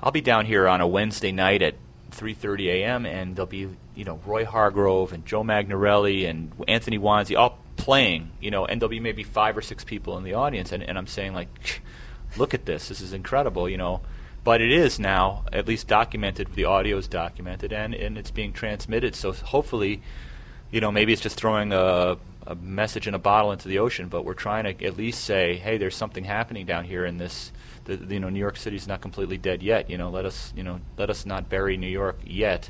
I'll 0.04 0.12
be 0.12 0.22
down 0.22 0.46
here 0.46 0.68
on 0.68 0.82
a 0.82 0.88
Wednesday 0.88 1.32
night 1.32 1.62
at 1.62 1.76
3:30 2.12 2.68
a.m. 2.68 3.06
and 3.06 3.36
there'll 3.36 3.48
be 3.48 3.70
you 3.96 4.06
know 4.06 4.20
Roy 4.26 4.46
Hargrove 4.46 5.14
and 5.14 5.26
Joe 5.26 5.44
Magnarelli 5.44 6.30
and 6.30 6.52
Anthony 6.68 7.00
Wonsey 7.00 7.38
all 7.38 7.58
playing, 7.82 8.32
you 8.40 8.52
know, 8.52 8.66
and 8.66 8.80
there'll 8.80 8.90
be 8.90 9.00
maybe 9.00 9.24
five 9.24 9.58
or 9.58 9.62
six 9.62 9.84
people 9.84 10.18
in 10.18 10.24
the 10.24 10.36
audience, 10.36 10.72
and, 10.72 10.84
and 10.84 10.98
I'm 10.98 11.08
saying 11.08 11.34
like, 11.34 11.82
look 12.38 12.54
at 12.54 12.66
this, 12.66 12.90
this 12.90 13.02
is 13.02 13.12
incredible, 13.12 13.68
you 13.68 13.78
know. 13.78 14.02
But 14.44 14.62
it 14.62 14.72
is 14.72 15.00
now 15.00 15.46
at 15.54 15.68
least 15.68 15.88
documented. 15.88 16.54
The 16.56 16.66
audio 16.66 16.98
is 16.98 17.08
documented, 17.08 17.74
and, 17.74 17.94
and 17.94 18.18
it's 18.18 18.32
being 18.32 18.54
transmitted. 18.54 19.16
So 19.16 19.32
hopefully, 19.34 20.02
you 20.72 20.82
know, 20.82 20.92
maybe 20.92 21.14
it's 21.14 21.22
just 21.22 21.38
throwing 21.38 21.74
a, 21.74 22.18
a 22.48 22.56
message 22.56 23.08
in 23.08 23.14
a 23.14 23.20
bottle 23.20 23.52
into 23.52 23.68
the 23.68 23.80
ocean. 23.80 24.08
But 24.08 24.26
we're 24.26 24.34
trying 24.34 24.64
to 24.64 24.86
at 24.86 24.98
least 24.98 25.24
say, 25.24 25.58
hey, 25.58 25.78
there's 25.78 25.96
something 25.96 26.24
happening 26.24 26.66
down 26.66 26.86
here 26.86 27.06
in 27.06 27.18
this. 27.18 27.52
The, 27.96 28.14
you 28.14 28.20
know, 28.20 28.30
New 28.30 28.40
York 28.40 28.58
City's 28.58 28.88
not 28.88 29.02
completely 29.02 29.38
dead 29.38 29.64
yet. 29.64 29.90
You 29.90 29.98
know, 29.98 30.10
let 30.10 30.26
us, 30.26 30.54
you 30.56 30.64
know, 30.64 30.80
let 30.98 31.10
us 31.10 31.26
not 31.26 31.50
bury 31.50 31.78
New 31.78 31.88
York 31.88 32.20
yet. 32.26 32.70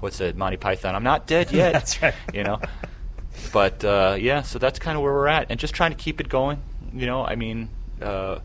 What's 0.00 0.20
it, 0.20 0.36
Monty 0.36 0.56
Python? 0.56 0.94
I'm 0.94 1.04
not 1.04 1.26
dead 1.26 1.52
yet. 1.52 1.72
That's 1.74 2.02
right. 2.02 2.14
You 2.34 2.44
know, 2.44 2.60
but 3.52 3.84
uh, 3.84 4.16
yeah, 4.18 4.42
so 4.42 4.58
that's 4.58 4.78
kind 4.78 4.96
of 4.96 5.02
where 5.02 5.12
we're 5.12 5.28
at, 5.28 5.46
and 5.50 5.58
just 5.58 5.74
trying 5.74 5.90
to 5.90 5.96
keep 5.96 6.20
it 6.20 6.28
going. 6.28 6.62
You 6.92 7.06
know, 7.06 7.24
I 7.24 7.36
mean, 7.36 7.70
uh, 8.00 8.40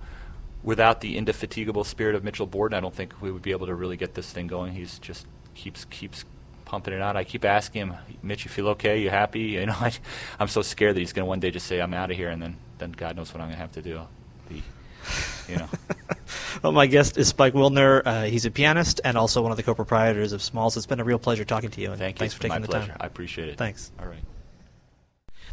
without 0.64 1.02
the 1.02 1.18
indefatigable 1.18 1.84
spirit 1.84 2.16
of 2.16 2.24
Mitchell 2.24 2.46
Borden, 2.46 2.78
I 2.78 2.82
don't 2.82 2.94
think 2.94 3.14
we 3.22 3.32
would 3.32 3.42
be 3.42 3.52
able 3.52 3.68
to 3.68 3.76
really 3.76 3.98
get 3.98 4.14
this 4.14 4.32
thing 4.32 4.48
going. 4.48 4.74
He's 4.74 5.00
just 5.00 5.26
keeps 5.56 5.86
keeps 5.86 6.26
pumping 6.66 6.94
it 6.94 7.02
out. 7.02 7.16
I 7.16 7.24
keep 7.24 7.46
asking 7.46 7.88
him, 7.88 7.96
Mitch, 8.22 8.44
you 8.44 8.52
feel 8.52 8.68
okay? 8.70 9.02
You 9.02 9.10
happy? 9.10 9.40
You 9.58 9.66
know, 9.66 9.76
I, 9.80 9.92
I'm 10.40 10.48
so 10.48 10.62
scared 10.62 10.96
that 10.96 11.00
he's 11.00 11.14
going 11.14 11.24
to 11.24 11.28
one 11.30 11.40
day 11.40 11.52
just 11.52 11.68
say, 11.68 11.80
I'm 11.80 11.94
out 11.94 12.12
of 12.12 12.18
here, 12.18 12.30
and 12.30 12.42
then 12.42 12.58
then 12.78 12.92
God 12.92 13.16
knows 13.16 13.34
what 13.34 13.42
I'm 13.42 13.48
going 13.48 13.56
to 13.56 13.62
have 13.62 13.72
to 13.74 13.82
do. 13.82 14.02
Be, 14.50 14.64
you 15.50 15.58
know. 15.58 15.70
Well, 16.64 16.72
my 16.72 16.88
guest 16.88 17.18
is 17.18 17.28
Spike 17.28 17.54
Wilner. 17.54 18.02
Uh, 18.06 18.24
he's 18.24 18.46
a 18.46 18.52
pianist 18.52 19.02
and 19.04 19.18
also 19.18 19.42
one 19.42 19.52
of 19.52 19.58
the 19.58 19.64
co-proprietors 19.64 20.32
of 20.34 20.42
Smalls. 20.42 20.78
It's 20.78 20.86
been 20.86 21.00
a 21.00 21.04
real 21.04 21.20
pleasure 21.20 21.46
talking 21.46 21.70
to 21.72 21.82
you. 21.82 21.92
And 21.92 22.00
Thank 22.00 22.18
thanks 22.18 22.34
you. 22.34 22.38
for 22.38 22.42
taking 22.44 22.56
My 22.56 22.60
the 22.60 22.68
pleasure. 22.68 22.88
time. 22.90 22.98
I 23.02 23.06
appreciate 23.08 23.50
it. 23.50 23.58
Thanks. 23.58 23.92
All 24.00 24.08
right. 24.08 24.20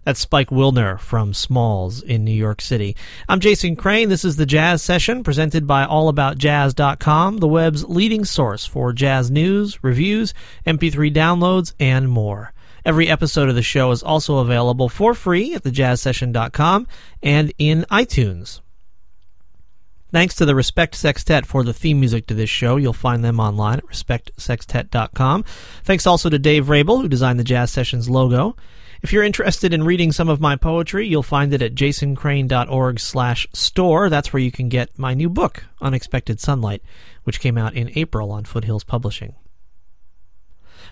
That's 0.05 0.21
Spike 0.21 0.51
Wilner 0.51 1.01
from 1.01 1.33
Smalls 1.33 2.03
in 2.03 2.25
New 2.25 2.33
York 2.35 2.61
City. 2.61 2.95
I'm 3.27 3.41
Jason 3.41 3.75
Crane. 3.75 4.11
This 4.11 4.25
is 4.25 4.37
the 4.37 4.45
Jazz 4.45 4.83
Session 4.83 5.23
presented 5.25 5.67
by 5.67 5.87
AllAboutJazz.com, 5.87 7.39
the 7.39 7.49
web's 7.49 7.85
leading 7.85 8.27
source 8.27 8.67
for 8.67 8.93
jazz 8.93 9.31
news, 9.31 9.83
reviews, 9.83 10.35
MP3 10.67 11.11
downloads, 11.15 11.73
and 11.81 12.11
more. 12.11 12.53
Every 12.85 13.09
episode 13.09 13.49
of 13.49 13.55
the 13.55 13.63
show 13.63 13.93
is 13.93 14.03
also 14.03 14.39
available 14.39 14.91
for 14.91 15.15
free 15.15 15.55
at 15.55 15.63
thejazzsession.com 15.63 16.87
and 17.23 17.53
in 17.57 17.87
iTunes. 17.91 18.61
Thanks 20.15 20.37
to 20.37 20.47
the 20.47 20.55
Respect 20.55 20.95
Sextet 20.95 21.45
for 21.45 21.65
the 21.65 21.73
theme 21.73 21.99
music 21.99 22.29
to 22.29 22.35
this 22.35 22.49
show. 22.49 22.77
You'll 22.77 22.93
find 22.93 23.25
them 23.25 23.41
online 23.41 23.79
at 23.79 23.87
respectsextet.com. 23.87 25.43
Thanks 25.83 26.07
also 26.07 26.31
to 26.31 26.39
Dave 26.39 26.69
Rabel, 26.69 27.01
who 27.01 27.09
designed 27.09 27.41
the 27.41 27.43
Jazz 27.43 27.73
Sessions 27.73 28.09
logo. 28.09 28.55
If 29.03 29.13
you're 29.13 29.25
interested 29.25 29.75
in 29.75 29.83
reading 29.83 30.13
some 30.13 30.29
of 30.29 30.41
my 30.41 30.55
poetry, 30.55 31.09
you'll 31.09 31.25
find 31.25 31.53
it 31.53 31.63
at 31.63 31.75
jasoncrane.org 31.75 33.01
slash 33.01 33.49
store. 33.53 34.09
That's 34.09 34.33
where 34.33 34.41
you 34.41 34.53
can 34.53 34.69
get 34.69 34.97
my 34.97 35.15
new 35.15 35.29
book, 35.29 35.65
Unexpected 35.83 36.39
Sunlight, 36.39 36.85
which 37.25 37.41
came 37.41 37.59
out 37.59 37.75
in 37.75 37.91
April 37.97 38.31
on 38.31 38.45
Foothills 38.45 38.85
Publishing. 38.85 39.35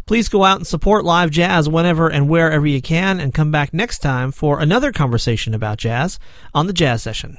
Please 0.05 0.29
go 0.29 0.43
out 0.43 0.57
and 0.57 0.67
support 0.67 1.05
live 1.05 1.31
jazz 1.31 1.69
whenever 1.69 2.09
and 2.09 2.29
wherever 2.29 2.67
you 2.67 2.83
can, 2.83 3.21
and 3.21 3.33
come 3.33 3.53
back 3.53 3.73
next 3.73 4.01
time 4.01 4.33
for 4.33 4.59
another 4.59 4.91
conversation 4.91 5.55
about 5.55 5.79
jazz 5.79 6.19
on 6.53 6.67
the 6.67 6.73
Jazz 6.73 7.05
Session. 7.05 7.39